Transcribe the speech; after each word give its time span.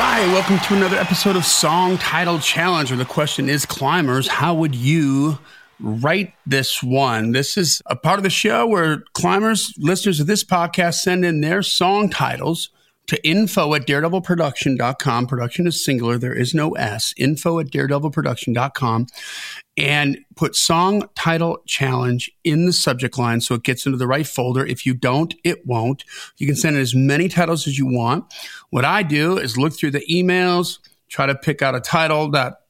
right, 0.00 0.26
welcome 0.28 0.58
to 0.58 0.74
another 0.74 0.96
episode 0.96 1.36
of 1.36 1.44
Song 1.44 1.98
Title 1.98 2.38
Challenge. 2.38 2.90
Where 2.90 2.96
the 2.96 3.04
question 3.04 3.50
is, 3.50 3.66
climbers, 3.66 4.28
how 4.28 4.54
would 4.54 4.74
you 4.74 5.38
write 5.78 6.32
this 6.46 6.82
one? 6.82 7.32
This 7.32 7.58
is 7.58 7.82
a 7.84 7.96
part 7.96 8.18
of 8.18 8.22
the 8.22 8.30
show 8.30 8.66
where 8.66 9.02
climbers, 9.12 9.74
listeners 9.76 10.18
of 10.18 10.26
this 10.26 10.42
podcast, 10.42 10.94
send 10.94 11.22
in 11.22 11.42
their 11.42 11.62
song 11.62 12.08
titles 12.08 12.70
to 13.08 13.28
info 13.28 13.74
at 13.74 13.86
daredevilproduction.com. 13.86 15.26
Production 15.26 15.66
is 15.66 15.84
singular, 15.84 16.16
there 16.16 16.32
is 16.32 16.54
no 16.54 16.70
S. 16.72 17.12
Info 17.18 17.58
at 17.58 17.66
daredevilproduction.com 17.66 19.06
and 19.80 20.18
put 20.36 20.54
song 20.54 21.08
title 21.14 21.62
challenge 21.66 22.30
in 22.44 22.66
the 22.66 22.72
subject 22.72 23.16
line 23.16 23.40
so 23.40 23.54
it 23.54 23.62
gets 23.62 23.86
into 23.86 23.96
the 23.96 24.06
right 24.06 24.26
folder. 24.26 24.66
If 24.66 24.84
you 24.84 24.92
don't, 24.92 25.34
it 25.42 25.66
won't. 25.66 26.04
You 26.36 26.46
can 26.46 26.54
send 26.54 26.76
in 26.76 26.82
as 26.82 26.94
many 26.94 27.28
titles 27.28 27.66
as 27.66 27.78
you 27.78 27.86
want. 27.86 28.30
What 28.68 28.84
I 28.84 29.02
do 29.02 29.38
is 29.38 29.56
look 29.56 29.72
through 29.72 29.92
the 29.92 30.04
emails, 30.10 30.80
try 31.08 31.24
to 31.24 31.34
pick 31.34 31.62
out 31.62 31.74
a 31.74 31.80
title 31.80 32.30
that 32.32 32.60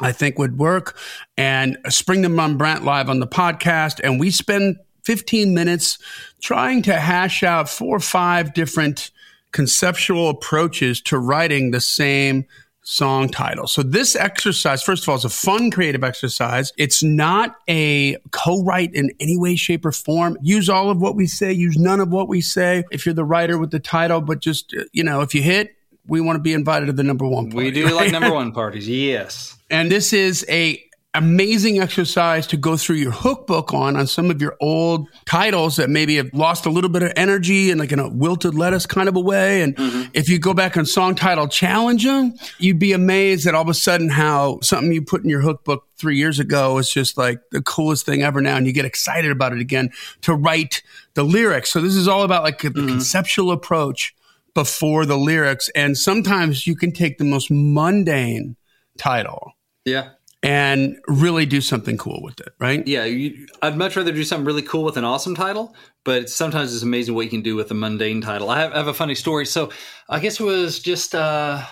I 0.00 0.10
think 0.10 0.36
would 0.36 0.58
work 0.58 0.98
and 1.36 1.78
spring 1.88 2.22
them 2.22 2.40
on 2.40 2.56
Brent 2.56 2.82
live 2.82 3.08
on 3.08 3.20
the 3.20 3.26
podcast. 3.28 4.00
And 4.02 4.18
we 4.18 4.32
spend 4.32 4.78
15 5.04 5.54
minutes 5.54 5.96
trying 6.42 6.82
to 6.82 6.98
hash 6.98 7.44
out 7.44 7.68
four 7.68 7.96
or 7.96 8.00
five 8.00 8.52
different 8.52 9.12
conceptual 9.52 10.28
approaches 10.28 11.00
to 11.02 11.18
writing 11.18 11.70
the 11.70 11.80
same 11.80 12.46
song 12.82 13.28
title. 13.28 13.66
So 13.66 13.82
this 13.82 14.16
exercise, 14.16 14.82
first 14.82 15.04
of 15.04 15.08
all, 15.08 15.16
is 15.16 15.24
a 15.24 15.28
fun 15.28 15.70
creative 15.70 16.02
exercise. 16.02 16.72
It's 16.76 17.02
not 17.02 17.56
a 17.68 18.16
co-write 18.32 18.94
in 18.94 19.10
any 19.20 19.38
way, 19.38 19.56
shape, 19.56 19.84
or 19.84 19.92
form. 19.92 20.36
Use 20.42 20.68
all 20.68 20.90
of 20.90 21.00
what 21.00 21.14
we 21.14 21.26
say, 21.26 21.52
use 21.52 21.78
none 21.78 22.00
of 22.00 22.10
what 22.10 22.28
we 22.28 22.40
say 22.40 22.84
if 22.90 23.06
you're 23.06 23.14
the 23.14 23.24
writer 23.24 23.58
with 23.58 23.70
the 23.70 23.80
title, 23.80 24.20
but 24.20 24.40
just, 24.40 24.74
uh, 24.74 24.84
you 24.92 25.04
know, 25.04 25.20
if 25.20 25.34
you 25.34 25.42
hit, 25.42 25.76
we 26.06 26.20
want 26.20 26.36
to 26.36 26.42
be 26.42 26.52
invited 26.52 26.86
to 26.86 26.92
the 26.92 27.04
number 27.04 27.26
one 27.26 27.50
party. 27.50 27.66
We 27.66 27.70
do 27.70 27.84
right? 27.84 27.94
like 27.94 28.12
number 28.12 28.32
one 28.32 28.52
parties, 28.54 28.88
yes. 28.88 29.56
And 29.70 29.90
this 29.90 30.12
is 30.12 30.44
a 30.48 30.82
amazing 31.14 31.78
exercise 31.78 32.46
to 32.46 32.56
go 32.56 32.74
through 32.74 32.96
your 32.96 33.10
hook 33.10 33.46
book 33.46 33.74
on 33.74 33.96
on 33.96 34.06
some 34.06 34.30
of 34.30 34.40
your 34.40 34.56
old 34.60 35.06
titles 35.26 35.76
that 35.76 35.90
maybe 35.90 36.16
have 36.16 36.32
lost 36.32 36.64
a 36.64 36.70
little 36.70 36.88
bit 36.88 37.02
of 37.02 37.12
energy 37.16 37.70
and 37.70 37.78
like 37.78 37.92
in 37.92 37.98
a 37.98 38.08
wilted 38.08 38.54
lettuce 38.54 38.86
kind 38.86 39.10
of 39.10 39.16
a 39.16 39.20
way. 39.20 39.60
And 39.60 39.76
mm-hmm. 39.76 40.10
if 40.14 40.30
you 40.30 40.38
go 40.38 40.54
back 40.54 40.76
on 40.78 40.86
song 40.86 41.14
title 41.14 41.48
challenge 41.48 42.04
them 42.04 42.34
you'd 42.58 42.78
be 42.78 42.94
amazed 42.94 43.46
at 43.46 43.54
all 43.54 43.60
of 43.60 43.68
a 43.68 43.74
sudden 43.74 44.08
how 44.08 44.58
something 44.62 44.90
you 44.90 45.02
put 45.02 45.22
in 45.22 45.28
your 45.28 45.42
hook 45.42 45.64
book 45.64 45.86
three 45.96 46.16
years 46.16 46.40
ago 46.40 46.78
is 46.78 46.88
just 46.88 47.18
like 47.18 47.40
the 47.50 47.60
coolest 47.60 48.06
thing 48.06 48.22
ever 48.22 48.40
now. 48.40 48.56
And 48.56 48.66
you 48.66 48.72
get 48.72 48.86
excited 48.86 49.30
about 49.30 49.52
it 49.52 49.60
again 49.60 49.90
to 50.22 50.34
write 50.34 50.82
the 51.12 51.24
lyrics. 51.24 51.70
So 51.70 51.82
this 51.82 51.94
is 51.94 52.08
all 52.08 52.22
about 52.22 52.42
like 52.42 52.62
the 52.62 52.70
mm-hmm. 52.70 52.88
conceptual 52.88 53.52
approach 53.52 54.14
before 54.54 55.04
the 55.04 55.18
lyrics. 55.18 55.68
And 55.74 55.96
sometimes 55.96 56.66
you 56.66 56.74
can 56.74 56.92
take 56.92 57.18
the 57.18 57.24
most 57.24 57.50
mundane 57.50 58.56
title 58.98 59.52
yeah 59.84 60.10
and 60.42 60.98
really 61.06 61.46
do 61.46 61.60
something 61.60 61.96
cool 61.96 62.20
with 62.22 62.40
it, 62.40 62.48
right? 62.58 62.86
Yeah, 62.86 63.04
you, 63.04 63.46
I'd 63.62 63.76
much 63.76 63.96
rather 63.96 64.10
do 64.10 64.24
something 64.24 64.44
really 64.44 64.62
cool 64.62 64.82
with 64.82 64.96
an 64.96 65.04
awesome 65.04 65.36
title, 65.36 65.74
but 66.04 66.28
sometimes 66.28 66.74
it's 66.74 66.82
amazing 66.82 67.14
what 67.14 67.24
you 67.24 67.30
can 67.30 67.42
do 67.42 67.54
with 67.54 67.70
a 67.70 67.74
mundane 67.74 68.20
title. 68.20 68.50
I 68.50 68.60
have, 68.60 68.72
I 68.72 68.78
have 68.78 68.88
a 68.88 68.94
funny 68.94 69.14
story. 69.14 69.46
So 69.46 69.70
I 70.08 70.18
guess 70.18 70.40
it 70.40 70.44
was 70.44 70.80
just 70.80 71.14
uh, 71.14 71.62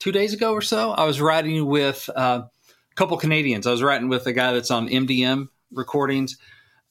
two 0.00 0.10
days 0.10 0.32
ago 0.34 0.52
or 0.52 0.62
so. 0.62 0.90
I 0.90 1.04
was 1.04 1.20
writing 1.20 1.66
with 1.66 2.10
uh, 2.16 2.42
a 2.42 2.94
couple 2.96 3.16
Canadians. 3.16 3.66
I 3.66 3.70
was 3.70 3.82
writing 3.82 4.08
with 4.08 4.26
a 4.26 4.32
guy 4.32 4.52
that's 4.52 4.72
on 4.72 4.88
MDM 4.88 5.48
recordings, 5.70 6.36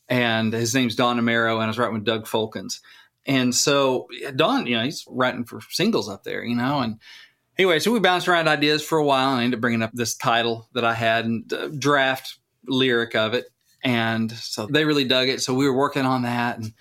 and 0.08 0.54
his 0.54 0.74
name's 0.74 0.96
Don 0.96 1.20
Amero, 1.20 1.56
and 1.56 1.64
I 1.64 1.68
was 1.68 1.78
writing 1.78 1.96
with 1.96 2.06
Doug 2.06 2.28
Folkins. 2.28 2.80
And 3.26 3.54
so 3.56 4.08
Don, 4.36 4.68
you 4.68 4.78
know, 4.78 4.84
he's 4.84 5.06
writing 5.08 5.46
for 5.46 5.60
singles 5.70 6.10
up 6.10 6.24
there, 6.24 6.44
you 6.44 6.56
know, 6.56 6.80
and 6.80 7.00
Anyway, 7.58 7.80
so 7.80 7.92
we 7.92 8.00
bounced 8.00 8.28
around 8.28 8.48
ideas 8.48 8.84
for 8.84 8.98
a 8.98 9.06
while, 9.06 9.32
and 9.32 9.42
I 9.42 9.44
ended 9.44 9.58
up 9.58 9.62
bringing 9.62 9.84
up 9.84 9.92
this 9.94 10.16
title 10.16 10.68
that 10.74 10.84
I 10.84 10.94
had 10.94 11.26
and 11.26 11.54
uh, 11.54 11.68
draft 11.68 12.38
lyric 12.68 13.16
of 13.16 13.34
it, 13.34 13.46
and 13.84 14.32
so 14.32 14.66
they 14.66 14.86
really 14.86 15.06
dug 15.06 15.30
it. 15.30 15.42
So 15.42 15.54
we 15.54 15.68
were 15.68 15.78
working 15.78 16.06
on 16.06 16.24
that, 16.24 16.58
and 16.58 16.74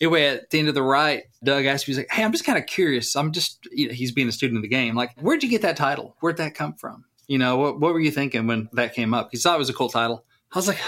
anyway, 0.00 0.26
at 0.26 0.50
the 0.50 0.58
end 0.58 0.68
of 0.68 0.74
the 0.74 0.82
write, 0.82 1.24
Doug 1.42 1.64
asked 1.64 1.86
me, 1.86 1.92
he's 1.92 1.98
like, 1.98 2.10
"Hey, 2.10 2.22
I'm 2.22 2.32
just 2.32 2.44
kind 2.44 2.58
of 2.58 2.66
curious. 2.66 3.16
I'm 3.16 3.32
just, 3.32 3.66
you 3.72 3.88
know, 3.88 3.94
he's 3.94 4.12
being 4.12 4.28
a 4.28 4.32
student 4.32 4.58
of 4.58 4.62
the 4.62 4.68
game. 4.68 4.94
Like, 4.94 5.18
where'd 5.20 5.42
you 5.42 5.48
get 5.48 5.62
that 5.62 5.76
title? 5.76 6.16
Where'd 6.20 6.36
that 6.36 6.54
come 6.54 6.74
from? 6.74 7.04
You 7.26 7.38
know, 7.38 7.56
what, 7.56 7.80
what 7.80 7.92
were 7.92 8.00
you 8.00 8.10
thinking 8.10 8.46
when 8.46 8.68
that 8.72 8.94
came 8.94 9.14
up? 9.14 9.28
He 9.30 9.38
thought 9.38 9.54
it 9.54 9.58
was 9.58 9.70
a 9.70 9.74
cool 9.74 9.88
title. 9.88 10.24
I 10.52 10.58
was 10.58 10.66
like, 10.66 10.80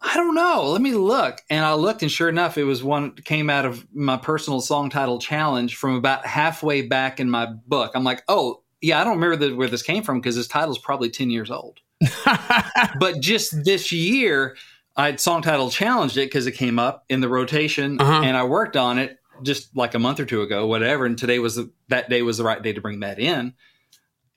I 0.00 0.14
don't 0.14 0.34
know. 0.34 0.70
Let 0.70 0.82
me 0.82 0.92
look. 0.92 1.40
And 1.48 1.64
I 1.64 1.74
looked, 1.74 2.02
and 2.02 2.10
sure 2.10 2.28
enough, 2.28 2.58
it 2.58 2.64
was 2.64 2.84
one 2.84 3.14
that 3.14 3.24
came 3.24 3.48
out 3.48 3.64
of 3.64 3.86
my 3.94 4.16
personal 4.16 4.60
song 4.60 4.90
title 4.90 5.18
challenge 5.18 5.76
from 5.76 5.96
about 5.96 6.26
halfway 6.26 6.82
back 6.82 7.20
in 7.20 7.30
my 7.30 7.46
book. 7.46 7.92
I'm 7.94 8.04
like, 8.04 8.22
oh, 8.28 8.62
yeah, 8.84 9.00
I 9.00 9.04
don't 9.04 9.14
remember 9.14 9.36
the, 9.36 9.56
where 9.56 9.68
this 9.68 9.82
came 9.82 10.02
from 10.02 10.20
because 10.20 10.36
this 10.36 10.46
title 10.46 10.70
is 10.70 10.78
probably 10.78 11.08
10 11.08 11.30
years 11.30 11.50
old. 11.50 11.80
but 13.00 13.18
just 13.18 13.64
this 13.64 13.90
year, 13.92 14.56
I'd 14.94 15.20
song 15.20 15.40
title 15.40 15.70
challenged 15.70 16.18
it 16.18 16.26
because 16.26 16.46
it 16.46 16.52
came 16.52 16.78
up 16.78 17.06
in 17.08 17.20
the 17.20 17.28
rotation 17.28 17.98
uh-huh. 17.98 18.20
and 18.22 18.36
I 18.36 18.44
worked 18.44 18.76
on 18.76 18.98
it 18.98 19.18
just 19.42 19.74
like 19.74 19.94
a 19.94 19.98
month 19.98 20.20
or 20.20 20.26
two 20.26 20.42
ago, 20.42 20.66
whatever. 20.66 21.06
And 21.06 21.16
today 21.16 21.38
was 21.38 21.56
the, 21.56 21.72
that 21.88 22.10
day 22.10 22.20
was 22.20 22.36
the 22.36 22.44
right 22.44 22.62
day 22.62 22.74
to 22.74 22.80
bring 22.82 23.00
that 23.00 23.18
in. 23.18 23.54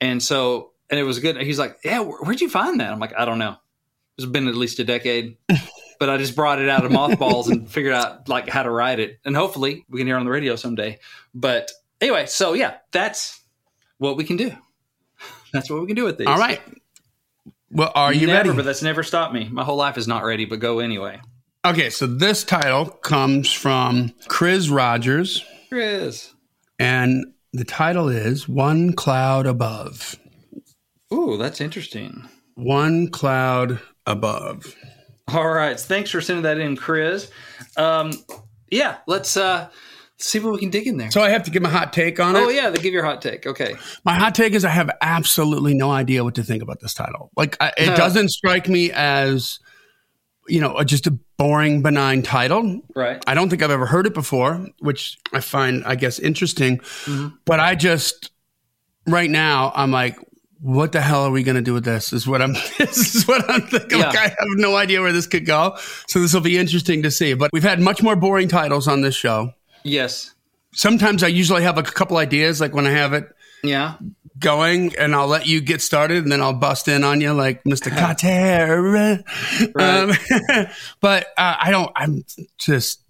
And 0.00 0.22
so, 0.22 0.72
and 0.88 0.98
it 0.98 1.02
was 1.02 1.18
good. 1.18 1.36
He's 1.42 1.58
like, 1.58 1.76
yeah, 1.84 2.00
where'd 2.00 2.40
you 2.40 2.48
find 2.48 2.80
that? 2.80 2.90
I'm 2.90 2.98
like, 2.98 3.12
I 3.18 3.26
don't 3.26 3.38
know. 3.38 3.56
It's 4.16 4.26
been 4.26 4.48
at 4.48 4.54
least 4.54 4.78
a 4.78 4.84
decade, 4.84 5.36
but 6.00 6.08
I 6.08 6.16
just 6.16 6.34
brought 6.34 6.58
it 6.58 6.70
out 6.70 6.86
of 6.86 6.90
mothballs 6.90 7.50
and 7.50 7.70
figured 7.70 7.92
out 7.92 8.30
like 8.30 8.48
how 8.48 8.62
to 8.62 8.70
write 8.70 8.98
it. 8.98 9.20
And 9.26 9.36
hopefully 9.36 9.84
we 9.90 10.00
can 10.00 10.06
hear 10.06 10.16
it 10.16 10.20
on 10.20 10.24
the 10.24 10.32
radio 10.32 10.56
someday. 10.56 11.00
But 11.34 11.70
anyway, 12.00 12.24
so 12.24 12.54
yeah, 12.54 12.78
that's, 12.92 13.37
what 13.98 14.16
we 14.16 14.24
can 14.24 14.36
do. 14.36 14.52
That's 15.52 15.70
what 15.70 15.80
we 15.80 15.86
can 15.86 15.96
do 15.96 16.04
with 16.04 16.18
these. 16.18 16.26
All 16.26 16.38
right. 16.38 16.60
Well, 17.70 17.92
are 17.94 18.12
you 18.12 18.26
never, 18.26 18.48
ready? 18.48 18.56
But 18.56 18.64
that's 18.64 18.82
never 18.82 19.02
stopped 19.02 19.34
me. 19.34 19.46
My 19.50 19.62
whole 19.62 19.76
life 19.76 19.98
is 19.98 20.08
not 20.08 20.24
ready, 20.24 20.46
but 20.46 20.58
go 20.58 20.78
anyway. 20.78 21.20
Okay, 21.66 21.90
so 21.90 22.06
this 22.06 22.42
title 22.42 22.86
comes 22.86 23.52
from 23.52 24.14
Chris 24.28 24.70
Rogers. 24.70 25.44
Chris. 25.68 26.32
And 26.78 27.26
the 27.52 27.64
title 27.64 28.08
is 28.08 28.48
One 28.48 28.94
Cloud 28.94 29.46
Above. 29.46 30.16
Ooh, 31.12 31.36
that's 31.36 31.60
interesting. 31.60 32.26
One 32.54 33.08
Cloud 33.08 33.80
Above. 34.06 34.74
All 35.28 35.48
right. 35.48 35.78
Thanks 35.78 36.10
for 36.10 36.22
sending 36.22 36.44
that 36.44 36.58
in, 36.58 36.74
Chris. 36.74 37.30
Um, 37.76 38.12
yeah, 38.70 38.98
let's 39.06 39.36
uh 39.36 39.68
see 40.18 40.38
what 40.40 40.52
we 40.52 40.58
can 40.58 40.70
dig 40.70 40.86
in 40.86 40.96
there. 40.96 41.10
So 41.10 41.22
I 41.22 41.30
have 41.30 41.44
to 41.44 41.50
give 41.50 41.62
my 41.62 41.68
hot 41.68 41.92
take 41.92 42.18
on 42.20 42.36
it. 42.36 42.40
Oh 42.40 42.48
yeah, 42.48 42.70
they 42.70 42.78
give 42.78 42.92
your 42.92 43.04
hot 43.04 43.22
take. 43.22 43.46
Okay. 43.46 43.74
My 44.04 44.14
hot 44.14 44.34
take 44.34 44.52
is 44.52 44.64
I 44.64 44.70
have 44.70 44.90
absolutely 45.00 45.74
no 45.74 45.90
idea 45.90 46.24
what 46.24 46.34
to 46.36 46.42
think 46.42 46.62
about 46.62 46.80
this 46.80 46.94
title. 46.94 47.30
Like 47.36 47.56
I, 47.60 47.72
it 47.76 47.96
doesn't 47.96 48.30
strike 48.30 48.68
me 48.68 48.90
as 48.92 49.58
you 50.48 50.60
know 50.60 50.82
just 50.82 51.06
a 51.06 51.12
boring 51.36 51.82
benign 51.82 52.22
title. 52.22 52.80
Right. 52.94 53.22
I 53.26 53.34
don't 53.34 53.48
think 53.48 53.62
I've 53.62 53.70
ever 53.70 53.86
heard 53.86 54.06
it 54.06 54.14
before, 54.14 54.66
which 54.80 55.18
I 55.32 55.40
find 55.40 55.84
I 55.84 55.94
guess 55.94 56.18
interesting. 56.18 56.78
Mm-hmm. 56.78 57.36
But 57.44 57.60
I 57.60 57.74
just 57.74 58.32
right 59.06 59.30
now 59.30 59.72
I'm 59.74 59.90
like 59.90 60.18
what 60.60 60.90
the 60.90 61.00
hell 61.00 61.22
are 61.22 61.30
we 61.30 61.44
going 61.44 61.54
to 61.54 61.62
do 61.62 61.72
with 61.72 61.84
this? 61.84 62.12
Is 62.12 62.26
what 62.26 62.42
I'm. 62.42 62.54
This 62.78 63.14
is 63.14 63.28
what 63.28 63.48
I'm 63.48 63.62
thinking. 63.62 64.00
Yeah. 64.00 64.08
Like, 64.08 64.18
I 64.18 64.22
have 64.22 64.36
no 64.56 64.76
idea 64.76 65.00
where 65.00 65.12
this 65.12 65.26
could 65.26 65.46
go. 65.46 65.76
So 66.08 66.20
this 66.20 66.34
will 66.34 66.40
be 66.40 66.58
interesting 66.58 67.02
to 67.02 67.10
see. 67.10 67.34
But 67.34 67.50
we've 67.52 67.62
had 67.62 67.80
much 67.80 68.02
more 68.02 68.16
boring 68.16 68.48
titles 68.48 68.88
on 68.88 69.02
this 69.02 69.14
show. 69.14 69.52
Yes. 69.88 70.34
Sometimes 70.72 71.22
I 71.22 71.28
usually 71.28 71.62
have 71.62 71.78
a 71.78 71.82
couple 71.82 72.16
ideas, 72.18 72.60
like 72.60 72.74
when 72.74 72.86
I 72.86 72.90
have 72.90 73.12
it 73.12 73.28
yeah 73.64 73.96
going, 74.38 74.94
and 74.96 75.14
I'll 75.14 75.26
let 75.26 75.46
you 75.46 75.60
get 75.60 75.82
started, 75.82 76.22
and 76.22 76.32
then 76.32 76.40
I'll 76.40 76.52
bust 76.52 76.88
in 76.88 77.04
on 77.04 77.20
you 77.20 77.32
like 77.32 77.64
Mr. 77.64 77.90
Carter. 77.96 79.24
Um, 79.78 80.66
but 81.00 81.26
uh, 81.36 81.56
I 81.60 81.70
don't. 81.70 81.90
I'm 81.96 82.24
just. 82.58 83.02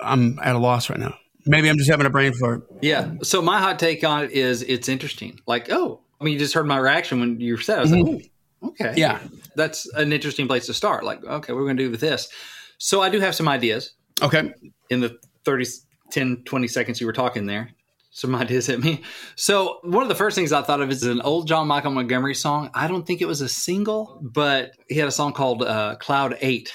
I'm 0.00 0.38
at 0.40 0.54
a 0.54 0.58
loss 0.58 0.90
right 0.90 0.98
now. 0.98 1.14
Maybe 1.46 1.68
I'm 1.68 1.78
just 1.78 1.90
having 1.90 2.06
a 2.06 2.10
brain 2.10 2.32
fart. 2.32 2.66
Yeah. 2.82 3.14
So 3.22 3.40
my 3.40 3.58
hot 3.58 3.78
take 3.78 4.02
on 4.02 4.24
it 4.24 4.32
is 4.32 4.62
it's 4.62 4.88
interesting. 4.88 5.40
Like, 5.46 5.70
oh, 5.70 6.00
I 6.20 6.24
mean, 6.24 6.32
you 6.32 6.38
just 6.38 6.54
heard 6.54 6.66
my 6.66 6.78
reaction 6.78 7.20
when 7.20 7.40
you 7.40 7.56
said. 7.58 7.78
I 7.78 7.82
was 7.82 7.90
mm-hmm. 7.92 8.14
like, 8.14 8.30
oh, 8.62 8.68
okay. 8.68 8.94
Yeah. 8.96 9.20
That's 9.54 9.86
an 9.94 10.12
interesting 10.12 10.46
place 10.46 10.66
to 10.66 10.74
start. 10.74 11.04
Like, 11.04 11.24
okay, 11.24 11.52
we're 11.52 11.64
going 11.64 11.76
to 11.76 11.84
do 11.84 11.90
with 11.90 12.00
this. 12.00 12.28
So 12.78 13.02
I 13.02 13.08
do 13.08 13.20
have 13.20 13.34
some 13.34 13.46
ideas. 13.46 13.92
Okay. 14.20 14.52
In 14.90 15.00
the 15.00 15.18
30 15.44 15.66
10, 16.14 16.44
20 16.44 16.68
seconds 16.68 17.00
you 17.00 17.06
were 17.06 17.12
talking 17.12 17.46
there. 17.46 17.70
Some 18.10 18.34
ideas 18.36 18.68
hit 18.68 18.78
me. 18.78 19.02
So 19.34 19.80
one 19.82 20.04
of 20.04 20.08
the 20.08 20.14
first 20.14 20.36
things 20.36 20.52
I 20.52 20.62
thought 20.62 20.80
of 20.80 20.88
is 20.90 21.02
an 21.02 21.20
old 21.20 21.48
John 21.48 21.66
Michael 21.66 21.90
Montgomery 21.90 22.36
song. 22.36 22.70
I 22.72 22.86
don't 22.86 23.04
think 23.04 23.20
it 23.20 23.26
was 23.26 23.40
a 23.40 23.48
single, 23.48 24.20
but 24.22 24.70
he 24.88 24.94
had 24.94 25.08
a 25.08 25.12
song 25.12 25.32
called 25.32 25.64
uh, 25.64 25.96
Cloud 25.96 26.38
Eight. 26.40 26.72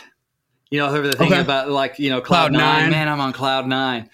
You 0.69 0.79
know, 0.79 0.91
the 1.01 1.13
thing 1.13 1.31
okay. 1.31 1.41
about 1.41 1.71
like, 1.71 1.97
you 1.97 2.09
know, 2.09 2.19
Cloud, 2.19 2.49
cloud 2.49 2.51
nine. 2.51 2.81
nine. 2.81 2.91
Man, 2.91 3.07
I'm 3.07 3.21
on 3.21 3.31
Cloud 3.31 3.67
Nine. 3.67 4.09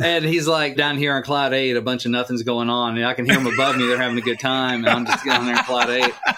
And 0.00 0.24
he's 0.24 0.46
like 0.46 0.76
down 0.76 0.96
here 0.96 1.12
on 1.14 1.24
Cloud 1.24 1.52
Eight, 1.52 1.76
a 1.76 1.82
bunch 1.82 2.06
of 2.06 2.12
nothing's 2.12 2.44
going 2.44 2.70
on. 2.70 2.96
And 2.96 3.04
I 3.04 3.14
can 3.14 3.26
hear 3.26 3.34
them 3.34 3.48
above 3.48 3.76
me. 3.76 3.86
They're 3.86 3.98
having 3.98 4.16
a 4.16 4.22
good 4.22 4.38
time. 4.38 4.84
And 4.84 4.88
I'm 4.88 5.04
just 5.04 5.26
down 5.26 5.46
there 5.46 5.56
in 5.56 5.64
Cloud 5.64 5.90
Eight. 5.90 6.14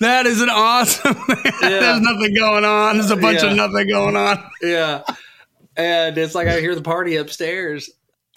That 0.00 0.26
is 0.26 0.40
an 0.42 0.48
awesome. 0.50 1.14
Yeah. 1.62 1.68
There's 1.78 2.00
nothing 2.00 2.34
going 2.34 2.64
on. 2.64 2.98
There's 2.98 3.12
a 3.12 3.16
bunch 3.16 3.44
yeah. 3.44 3.50
of 3.50 3.56
nothing 3.56 3.86
going 3.86 4.16
on. 4.16 4.50
Yeah 4.60 5.02
and 5.76 6.16
it's 6.18 6.34
like 6.34 6.48
I 6.48 6.60
hear 6.60 6.74
the 6.74 6.82
party 6.82 7.16
upstairs. 7.16 7.90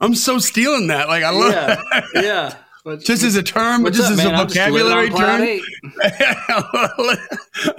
I'm 0.00 0.14
so 0.14 0.38
stealing 0.38 0.88
that. 0.88 1.08
Like 1.08 1.22
I 1.24 1.30
love 1.30 1.52
Yeah, 1.52 1.66
that. 1.76 2.04
yeah. 2.14 2.54
Just 2.98 3.22
as 3.22 3.34
a 3.34 3.42
term, 3.42 3.82
but 3.82 3.94
just 3.94 4.06
up, 4.06 4.12
as 4.12 4.18
man? 4.18 4.34
a 4.34 4.38
I'm 4.38 4.46
vocabulary 4.48 5.08
term. 5.08 5.40
I'm 5.40 5.60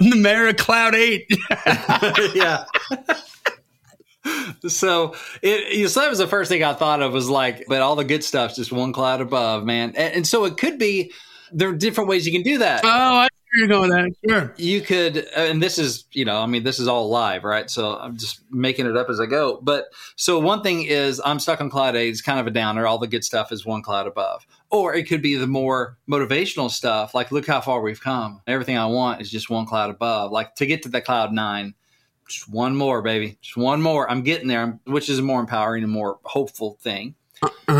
the 0.00 0.16
mayor 0.16 0.48
of 0.48 0.56
Cloud 0.56 0.96
Eight. 0.96 1.26
yeah. 2.34 2.64
so 4.66 5.14
it 5.42 5.74
you 5.76 5.86
so 5.86 6.00
that 6.00 6.10
was 6.10 6.18
the 6.18 6.26
first 6.26 6.48
thing 6.48 6.64
I 6.64 6.72
thought 6.72 7.02
of 7.02 7.12
was 7.12 7.28
like, 7.30 7.66
but 7.68 7.82
all 7.82 7.94
the 7.94 8.02
good 8.04 8.24
stuff's 8.24 8.56
just 8.56 8.72
one 8.72 8.92
cloud 8.92 9.20
above, 9.20 9.64
man. 9.64 9.90
And, 9.96 10.14
and 10.14 10.26
so 10.26 10.44
it 10.44 10.56
could 10.56 10.76
be 10.76 11.12
there 11.52 11.68
are 11.68 11.72
different 11.76 12.10
ways 12.10 12.26
you 12.26 12.32
can 12.32 12.42
do 12.42 12.58
that. 12.58 12.80
oh, 12.84 12.88
I 12.88 13.28
you're 13.56 13.68
going 13.68 13.90
that. 13.90 14.12
Sure. 14.28 14.54
you 14.56 14.80
could 14.80 15.16
and 15.36 15.62
this 15.62 15.78
is 15.78 16.04
you 16.12 16.24
know 16.24 16.40
i 16.40 16.46
mean 16.46 16.62
this 16.62 16.78
is 16.78 16.88
all 16.88 17.08
live 17.08 17.44
right? 17.44 17.70
So 17.70 17.96
i'm 17.98 18.16
just 18.16 18.40
making 18.50 18.86
it 18.86 18.96
up 18.96 19.08
as 19.08 19.20
i 19.20 19.26
go. 19.26 19.58
But 19.62 19.86
so 20.16 20.38
one 20.38 20.62
thing 20.62 20.82
is 20.82 21.20
i'm 21.24 21.40
stuck 21.40 21.60
on 21.60 21.70
cloud 21.70 21.96
eight. 21.96 22.10
It's 22.10 22.22
kind 22.22 22.38
of 22.38 22.46
a 22.46 22.50
downer. 22.50 22.86
All 22.86 22.98
the 22.98 23.06
good 23.06 23.24
stuff 23.24 23.52
is 23.52 23.64
one 23.64 23.82
cloud 23.82 24.06
above. 24.06 24.46
Or 24.70 24.94
it 24.94 25.04
could 25.04 25.22
be 25.22 25.36
the 25.36 25.46
more 25.46 25.96
motivational 26.08 26.70
stuff 26.70 27.14
like 27.14 27.32
look 27.32 27.46
how 27.46 27.60
far 27.60 27.80
we've 27.80 28.00
come. 28.00 28.42
Everything 28.46 28.76
i 28.76 28.86
want 28.86 29.20
is 29.20 29.30
just 29.30 29.50
one 29.50 29.66
cloud 29.66 29.90
above. 29.90 30.32
Like 30.32 30.54
to 30.56 30.66
get 30.66 30.82
to 30.82 30.88
the 30.88 31.00
cloud 31.00 31.32
nine 31.32 31.74
just 32.28 32.48
one 32.48 32.76
more 32.76 33.02
baby. 33.02 33.38
Just 33.40 33.56
one 33.56 33.80
more. 33.80 34.10
I'm 34.10 34.22
getting 34.22 34.48
there 34.48 34.78
which 34.84 35.08
is 35.08 35.18
a 35.18 35.22
more 35.22 35.40
empowering 35.40 35.82
and 35.82 35.92
more 35.92 36.18
hopeful 36.24 36.76
thing. 36.80 37.14
Uh 37.42 37.48
huh. 37.68 37.74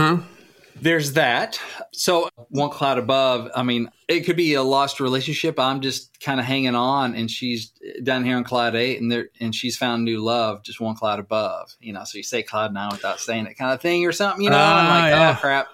There's 0.81 1.13
that. 1.15 1.59
So 1.93 2.29
one 2.49 2.71
cloud 2.71 2.99
above. 2.99 3.51
I 3.55 3.63
mean, 3.63 3.91
it 4.09 4.21
could 4.21 4.37
be 4.37 4.55
a 4.55 4.63
lost 4.63 5.01
relationship. 5.01 5.59
I'm 5.59 5.81
just 5.81 6.21
kind 6.21 6.39
of 6.41 6.47
hanging 6.47 6.75
on, 6.75 7.15
and 7.15 7.31
she's 7.31 7.73
down 8.03 8.25
here 8.25 8.37
on 8.37 8.45
cloud 8.45 8.75
eight, 8.75 9.01
and 9.01 9.11
there 9.11 9.29
and 9.41 9.55
she's 9.55 9.77
found 9.77 10.05
new 10.05 10.21
love, 10.23 10.63
just 10.63 10.81
one 10.81 10.95
cloud 10.95 11.19
above. 11.19 11.75
You 11.81 11.93
know, 11.93 12.05
so 12.05 12.19
you 12.19 12.23
say 12.25 12.43
cloud 12.43 12.73
nine 12.75 12.91
without 12.93 13.21
saying 13.21 13.47
it, 13.47 13.55
kind 13.55 13.73
of 13.73 13.81
thing, 13.81 14.05
or 14.07 14.13
something. 14.13 14.43
You 14.43 14.51
know, 14.51 14.57
I'm 14.57 14.87
Ah, 14.87 14.99
like, 15.05 15.11
yeah. 15.13 15.35
oh 15.37 15.41
crap. 15.41 15.69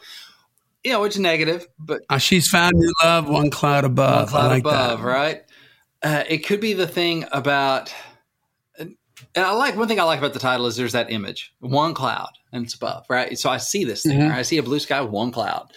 You 0.84 0.92
know, 0.92 1.04
it's 1.04 1.18
negative, 1.18 1.66
but 1.78 2.02
Uh, 2.10 2.18
she's 2.18 2.48
found 2.48 2.72
new 2.74 2.92
love, 3.04 3.28
one 3.28 3.50
cloud 3.50 3.84
above. 3.84 4.16
one 4.22 4.26
cloud 4.28 4.48
like 4.50 4.60
above, 4.60 5.00
that. 5.00 5.06
right? 5.06 5.42
Uh, 6.02 6.24
it 6.28 6.38
could 6.38 6.60
be 6.60 6.72
the 6.72 6.86
thing 6.88 7.24
about. 7.32 7.92
And 9.34 9.44
I 9.44 9.52
like 9.52 9.76
one 9.76 9.88
thing 9.88 10.00
I 10.00 10.04
like 10.04 10.18
about 10.18 10.32
the 10.32 10.38
title 10.38 10.66
is 10.66 10.76
there's 10.76 10.92
that 10.92 11.10
image, 11.10 11.52
one 11.60 11.94
cloud, 11.94 12.30
and 12.52 12.64
it's 12.64 12.74
above, 12.74 13.04
right? 13.08 13.38
So 13.38 13.48
I 13.50 13.56
see 13.58 13.84
this 13.84 14.02
thing, 14.02 14.18
Mhm. 14.18 14.30
right? 14.30 14.38
I 14.38 14.42
see 14.42 14.58
a 14.58 14.62
blue 14.62 14.78
sky 14.78 15.00
with 15.00 15.10
one 15.10 15.30
cloud. 15.32 15.72